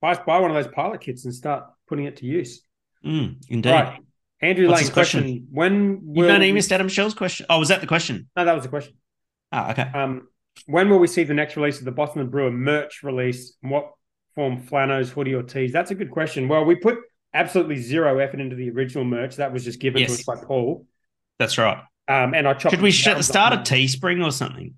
[0.00, 2.62] buy buy one of those pilot kits and start putting it to use.
[3.04, 3.70] Mm, indeed.
[3.70, 4.00] Right.
[4.42, 5.20] Andrew What's Lane question?
[5.22, 5.48] question.
[5.50, 5.74] When
[6.14, 7.46] You will don't even we- missed Adam Shell's question.
[7.48, 8.28] Oh, was that the question?
[8.36, 8.94] No, that was the question.
[9.50, 9.90] Ah, okay.
[9.94, 10.28] Um,
[10.66, 13.56] when will we see the next release of the Boss and the Brewer merch release?
[13.62, 13.92] And what
[14.36, 15.72] form, flannels, hoodie, or tees?
[15.72, 16.46] That's a good question.
[16.46, 16.98] Well, we put
[17.34, 19.34] absolutely zero effort into the original merch.
[19.36, 20.10] That was just given Yes.
[20.10, 20.86] to us by Paul.
[21.40, 21.78] That's right.
[22.06, 24.74] Um, and I chopped Should we sh- start a Teespring or something?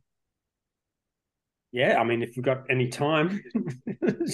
[1.70, 3.42] Yeah, I mean, if you've got any time.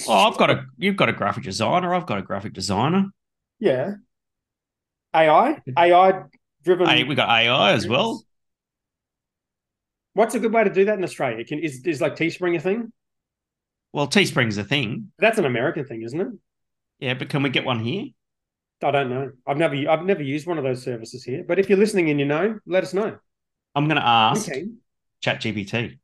[0.07, 0.65] Oh, I've got a.
[0.77, 1.93] You've got a graphic designer.
[1.93, 3.05] I've got a graphic designer.
[3.59, 3.95] yeah.
[5.13, 6.23] AI, AI
[6.63, 6.87] driven.
[6.87, 8.23] Hey, we got AI as well.
[10.13, 11.43] What's a good way to do that in Australia?
[11.45, 12.91] Can is is like Teespring a thing?
[13.95, 15.09] Well, Teespring's a thing.
[15.19, 16.27] That's an American thing, isn't it?
[16.99, 18.07] Yeah, but can we get one here?
[18.83, 19.31] I don't know.
[19.47, 21.45] I've never I've never used one of those services here.
[21.47, 23.17] But if you're listening and you know, let us know.
[23.73, 24.65] I'm going to ask Okay.
[25.23, 25.97] ChatGPT.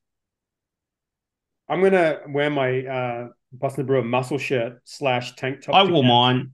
[1.68, 5.76] I'm gonna wear my uh Boston Brewer muscle shirt slash tank top.
[5.76, 6.54] I wore mine.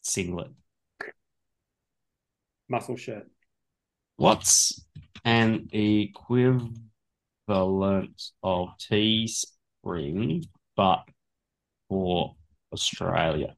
[0.00, 0.52] Singlet.
[2.66, 3.26] muscle shirt.
[4.16, 4.82] What's
[5.22, 6.78] an equivalent
[7.48, 10.44] of Teespring,
[10.76, 11.04] but
[11.88, 12.34] for
[12.72, 13.54] Australia?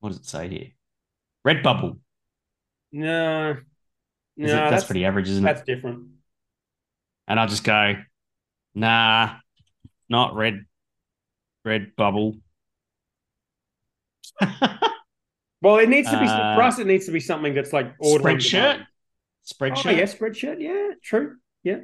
[0.00, 0.68] What does it say here?
[1.46, 1.98] Redbubble.
[2.92, 3.54] No,
[4.36, 5.46] no, it, that's that's, pretty average, isn't it?
[5.46, 6.08] that's different.
[7.26, 7.94] And I'll just go,
[8.74, 9.36] nah,
[10.08, 10.66] not red,
[11.64, 12.36] red bubble.
[15.62, 16.78] Well, it needs to be Uh, for us.
[16.80, 18.84] It needs to be something that's like order on Spreadshirt.
[19.44, 19.86] Spreadshirt.
[19.86, 20.60] Oh, yeah, spreadshirt.
[20.60, 21.36] Yeah, true.
[21.62, 21.78] Yeah.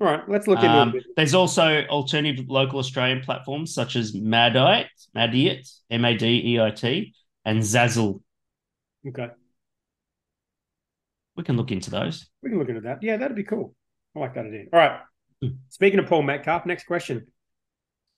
[0.00, 1.04] All right, let's look into Um, it.
[1.16, 6.70] there's also alternative local Australian platforms such as Madeit, Madeit, M A D E I
[6.70, 7.14] T,
[7.44, 8.20] and Zazzle.
[9.06, 9.28] Okay,
[11.36, 12.28] We can look into those.
[12.42, 13.02] we can look into that.
[13.02, 13.74] Yeah, that'd be cool.
[14.16, 14.64] I like that idea.
[14.72, 15.00] All right.
[15.40, 15.48] Hmm.
[15.68, 17.26] Speaking of Paul Metcalf, next question.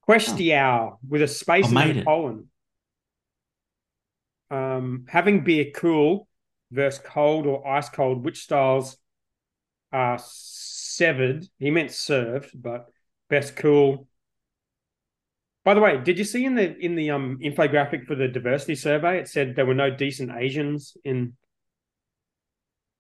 [0.09, 2.05] Questionow with a space in made the it.
[2.07, 2.49] colon.
[4.51, 6.26] Um, having beer cool
[6.71, 8.97] versus cold or ice cold, which styles
[9.93, 11.47] are severed?
[11.59, 12.87] He meant served, but
[13.29, 14.09] best cool.
[15.65, 18.77] By the way, did you see in the in the um infographic for the diversity
[18.77, 19.19] survey?
[19.19, 21.37] It said there were no decent Asians in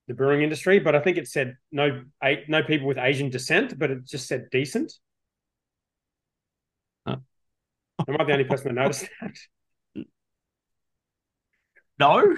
[0.08, 2.02] the brewing industry, but I think it said no
[2.48, 4.92] no people with Asian descent, but it just said decent.
[7.06, 7.16] Huh.
[8.08, 9.36] Am I the only person that noticed that?
[11.98, 12.36] No,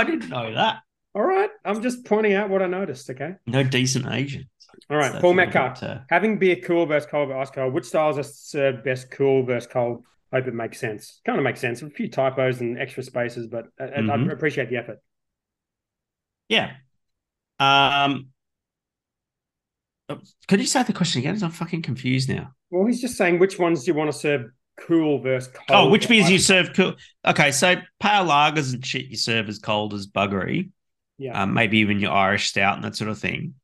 [0.00, 0.78] I didn't know that.
[1.14, 3.10] All right, I'm just pointing out what I noticed.
[3.10, 3.34] Okay.
[3.46, 4.46] No decent Asians.
[4.88, 5.80] All right, So Paul that's a little Metcalf.
[5.80, 7.74] bit, uh, Having beer cool versus cold versus ice cold.
[7.74, 10.04] Which styles are served best cool versus cold?
[10.32, 11.20] Hope it makes sense.
[11.26, 11.82] Kind of makes sense.
[11.82, 14.30] A few typos and extra spaces, but I, I- Mhm.
[14.30, 15.00] I appreciate the effort.
[16.48, 16.72] Yeah.
[17.58, 18.28] Um.
[20.48, 21.38] Could you say the question again?
[21.42, 22.52] I'm fucking confused now.
[22.70, 25.66] Well, he's just saying which ones do you want to serve cool versus cold?
[25.70, 26.94] Oh, which beers you serve cool?
[27.24, 30.70] Okay, so pale lagers and shit you serve as cold as buggery.
[31.18, 31.42] Yeah.
[31.42, 33.54] Um, maybe even your Irish stout and that sort of thing.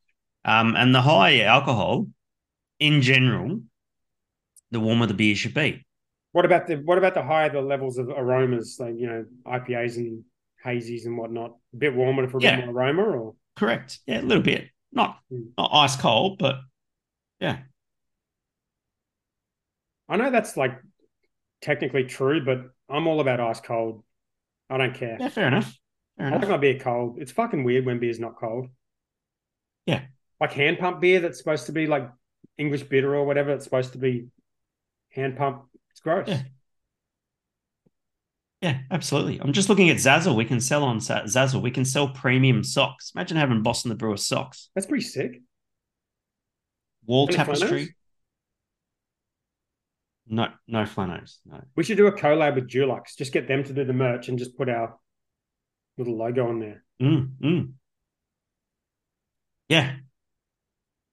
[0.45, 2.07] Um, and the higher alcohol,
[2.79, 3.63] in general,
[4.71, 5.85] the warmer the beer should be.
[6.33, 9.97] What about the what about the higher the levels of aromas, like you know IPAs
[9.97, 10.23] and
[10.65, 11.53] hazies and whatnot?
[11.73, 12.57] A bit warmer for a Yeah.
[12.57, 14.01] bit more aroma, or Correct.
[14.07, 14.69] Yeah, a little bit.
[14.93, 15.49] Not Mm.
[15.57, 16.61] not ice cold, but
[17.41, 17.61] yeah.
[20.09, 20.79] I know that's like
[21.61, 24.05] technically true, but I'm all about ice cold.
[24.69, 25.17] I don't care.
[25.19, 25.77] Yeah, fair enough.
[26.19, 27.19] Fair I like my beer cold.
[27.19, 28.69] It's fucking weird when beer's not cold.
[29.87, 30.03] Yeah.
[30.41, 32.09] Like hand pump beer that's supposed to be like
[32.59, 33.53] English bitter or whatever.
[33.53, 34.29] It's supposed to be
[35.11, 35.65] hand pump.
[35.91, 36.29] It's gross.
[36.29, 36.43] Yeah.
[38.63, 39.39] Yeah, absolutely.
[39.41, 40.35] I'm just looking at Zazzle.
[40.35, 41.61] We can sell on Zazzle.
[41.63, 43.13] We can sell premium socks.
[43.15, 44.71] Imagine having Boss and the Brewer socks.
[44.75, 45.43] That's pretty sick.
[47.05, 47.95] Wall tapestry.
[50.29, 51.39] No, no flannels.
[51.47, 51.61] No.
[51.77, 53.17] We should do a collab with Dulux.
[53.17, 54.97] Just get them to do the merch and just put our
[55.99, 56.83] little logo on there.
[57.01, 57.73] Mm, mm.
[59.69, 59.95] Yeah.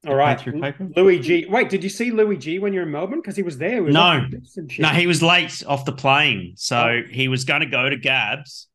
[0.07, 0.39] All right.
[0.39, 0.89] Through paper?
[0.95, 1.45] Louis G.
[1.47, 3.19] Wait, did you see Louis G when you're in Melbourne?
[3.21, 3.75] Because he was there.
[3.75, 4.01] He was No.
[4.01, 4.81] offering gifts and shit.
[4.83, 7.01] No, he was late off the plane, so Oh.
[7.09, 8.67] he was going to go to Gabs,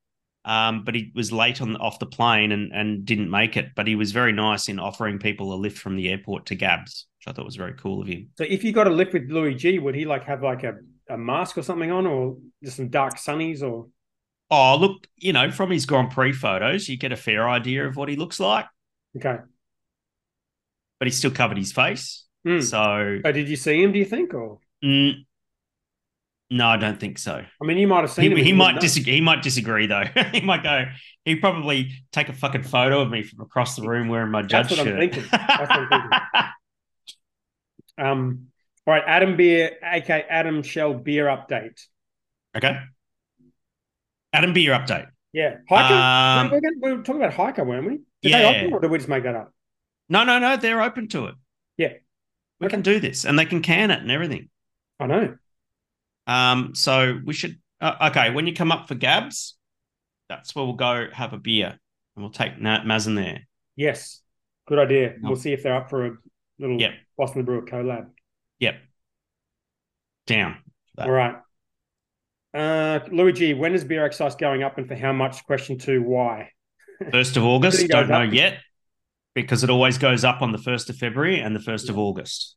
[0.49, 3.75] um, but he was late on off the plane and and didn't make it.
[3.77, 7.07] But he was very nice in offering people a lift from the airport to Gabs,
[7.19, 8.31] which I thought was very cool of him.
[8.39, 10.75] So if you got a lift with Louis G, would he like have like a,
[11.11, 13.89] a mask or something on, or just some dark sunnies, or
[14.51, 17.97] Oh, look, you know, from his Grand Prix photos, you get a fair idea of
[17.97, 18.65] what he looks like,
[19.17, 19.39] okay?
[20.99, 22.25] but he still covered his face.
[22.45, 22.61] Hmm.
[22.61, 23.93] So, Oh, did you see him?
[23.93, 25.25] Do you think, or mm,
[26.51, 27.45] no, I don't think so.
[27.61, 28.45] I mean, you might have seen He, him.
[28.45, 29.15] he might disagree.
[29.15, 30.05] He might disagree though.
[30.33, 30.87] he might go.
[31.25, 34.69] He probably take a fucking photo of me from across the room wearing my judge
[34.69, 34.99] That's what I'm shirt.
[34.99, 35.25] thinking.
[35.31, 36.11] That's what I'm thinking.
[37.99, 38.47] Um,
[38.87, 41.81] all right, Adam Beer, aka Adam Shell Beer update.
[42.57, 42.79] okay.
[44.33, 45.09] Adam beer update.
[45.33, 45.95] Yeah, Hiker.
[45.95, 47.97] Um, we, were we were talking about Hiker, weren't we?
[48.23, 48.39] Did Yeah.
[48.53, 49.53] they open, or did we just make that up?
[50.09, 50.57] No, no, no.
[50.57, 51.35] They're open to it.
[51.77, 51.95] Yeah.
[52.61, 52.75] we Okay.
[52.75, 54.49] can do this, and they can can it and everything.
[55.01, 55.37] I know.
[56.29, 57.59] Um, so we should.
[57.81, 59.57] Uh, okay, when you come up for Gabs,
[60.29, 61.79] that's where we'll go have a beer,
[62.15, 63.49] and we'll take Nat Mazen there.
[63.75, 64.21] Yes,
[64.67, 65.15] good idea.
[65.23, 66.11] We'll see if they're up for a
[66.59, 66.93] little Yep.
[67.17, 68.11] Boston Brewer collab.
[68.61, 68.77] Yep.
[70.27, 70.59] Down.
[70.99, 71.37] All right.
[72.53, 75.45] Uh, Louis G, when is beer excise going up, and for how much?
[75.47, 76.51] Question two, why?
[77.13, 77.87] First of August.
[77.89, 78.33] Don't know up.
[78.33, 78.59] yet,
[79.35, 82.57] because it always goes up on the first of February and the first of August.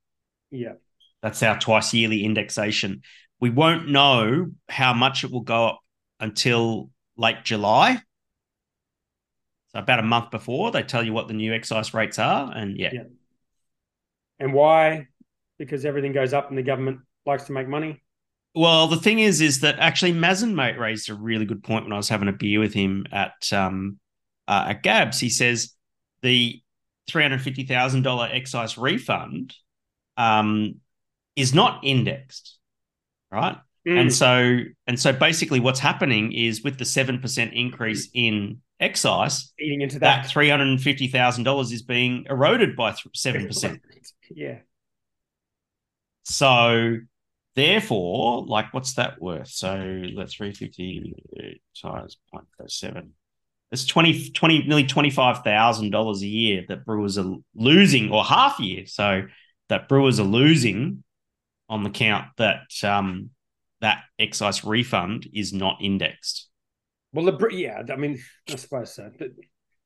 [0.49, 0.73] Yeah,
[1.21, 3.03] That's our twice yearly indexation.
[3.41, 5.79] We won't know how much it will go up
[6.19, 7.99] until late July.
[9.73, 12.77] So about a month before they tell you what the new excise rates are, and
[12.77, 13.03] yeah, Yeah.
[14.39, 15.07] and why?
[15.57, 18.03] Because everything goes up, and the government likes to make money.
[18.53, 21.93] Well, the thing is, is that actually Mazen mate raised a really good point when
[21.93, 23.97] I was having a beer with him at um
[24.47, 25.19] uh, at Gabs.
[25.19, 25.73] He says
[26.21, 26.61] the
[27.07, 29.55] three hundred fifty thousand dollar excise refund
[30.17, 30.75] um
[31.37, 32.57] is not indexed,
[33.31, 33.57] right?
[33.87, 38.61] Mm, And so and so basically, what's happening is with the seven percent increase in
[38.79, 40.27] excise, eating into that that.
[40.27, 43.81] three hundred and fifty thousand dollars is being eroded by seven percent.
[44.29, 44.59] yeah,
[46.23, 46.97] So
[47.55, 49.47] therefore, like, what's that worth?
[49.47, 51.13] So that's 350
[51.81, 53.09] times 0.07.
[53.71, 58.85] It's 20, 20 nearly $25,000 a year that brewers are losing or half a year.
[58.85, 59.23] So
[59.69, 61.03] that brewers are losing
[61.71, 63.29] on the count that um,
[63.79, 66.49] that excise refund is not indexed.
[67.13, 68.21] well, the yeah, I mean,
[68.51, 69.09] I suppose so.
[69.17, 69.29] But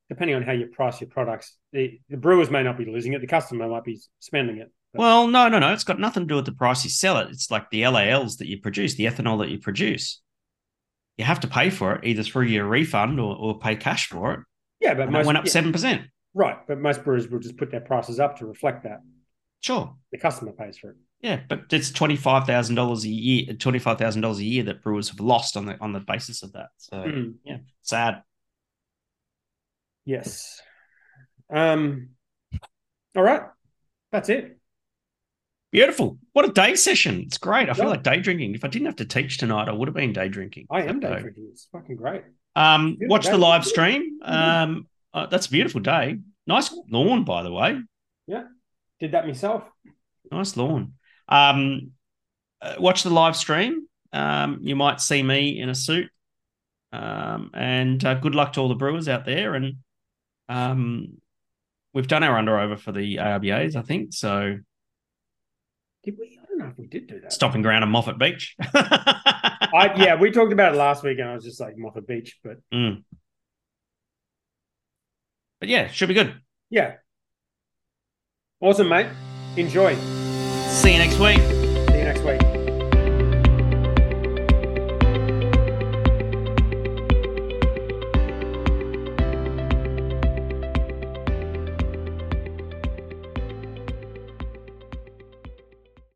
[0.10, 3.22] depending on how you price your products, the, the brewers may not be losing it;
[3.22, 4.72] the customer might be spending it.
[4.94, 5.72] But- Well, no, no, no.
[5.74, 7.30] It's got nothing to do with the price you sell it.
[7.30, 10.22] It's like the LALs that you produce, the ethanol that you produce.
[11.18, 14.34] you have to pay for it either through your refund or, or pay cash for
[14.34, 14.40] it.
[14.82, 16.02] Yeah, but And most it went up yeah, seven percent.
[16.34, 16.58] right.
[16.68, 19.02] But most brewers will just put their prices up to reflect that.
[19.62, 19.96] Sure.
[20.12, 20.98] The customer pays for it.
[21.26, 24.62] Yeah, but it's twenty five thousand dollars a year, twenty five thousand dollars a year
[24.66, 26.68] that brewers have lost on the on the basis of that.
[26.78, 27.34] So Mm.
[27.44, 28.22] yeah, sad.
[30.06, 30.62] Yes.
[31.50, 32.10] Um.
[33.16, 33.42] All right.
[34.12, 34.60] That's it.
[35.72, 36.20] Beautiful.
[36.34, 37.22] What a day session.
[37.22, 37.70] It's great.
[37.70, 37.90] I feel Yeah.
[37.92, 38.54] like day drinking.
[38.54, 40.68] If I didn't have to teach tonight, I would have been day drinking.
[40.70, 41.48] I am So, day drinking.
[41.52, 42.22] It's fucking great.
[42.56, 43.32] Um, watch day.
[43.32, 44.20] the live stream.
[44.22, 46.20] Um, uh, that's a beautiful day.
[46.46, 47.82] Nice lawn, by the way.
[48.28, 48.44] Yeah,
[49.00, 49.64] did that myself.
[50.32, 50.94] Nice lawn.
[51.28, 51.92] Um,
[52.62, 53.88] uh, watch the live stream.
[54.14, 56.10] Um, you might see me in a suit.
[56.94, 59.54] Um, and uh, good luck to all the brewers out there.
[59.56, 59.78] And
[60.48, 61.18] um,
[61.94, 64.14] we've done our under over for the AIBAs, I think.
[64.14, 64.58] So
[66.04, 66.40] Did we?
[66.42, 67.34] I don't know if we did do that.
[67.34, 68.56] stopping ground at Moffat Beach.
[68.74, 72.40] I, yeah, we talked about it last week, and I was just like Moffat Beach,
[72.44, 73.04] but Mm.
[75.60, 76.34] But yeah, should be good.
[76.70, 76.96] yeah.
[78.62, 79.08] Awesome, mate.
[79.58, 79.96] Enjoy.
[80.76, 81.38] See you next week.
[81.38, 82.55] See you next week.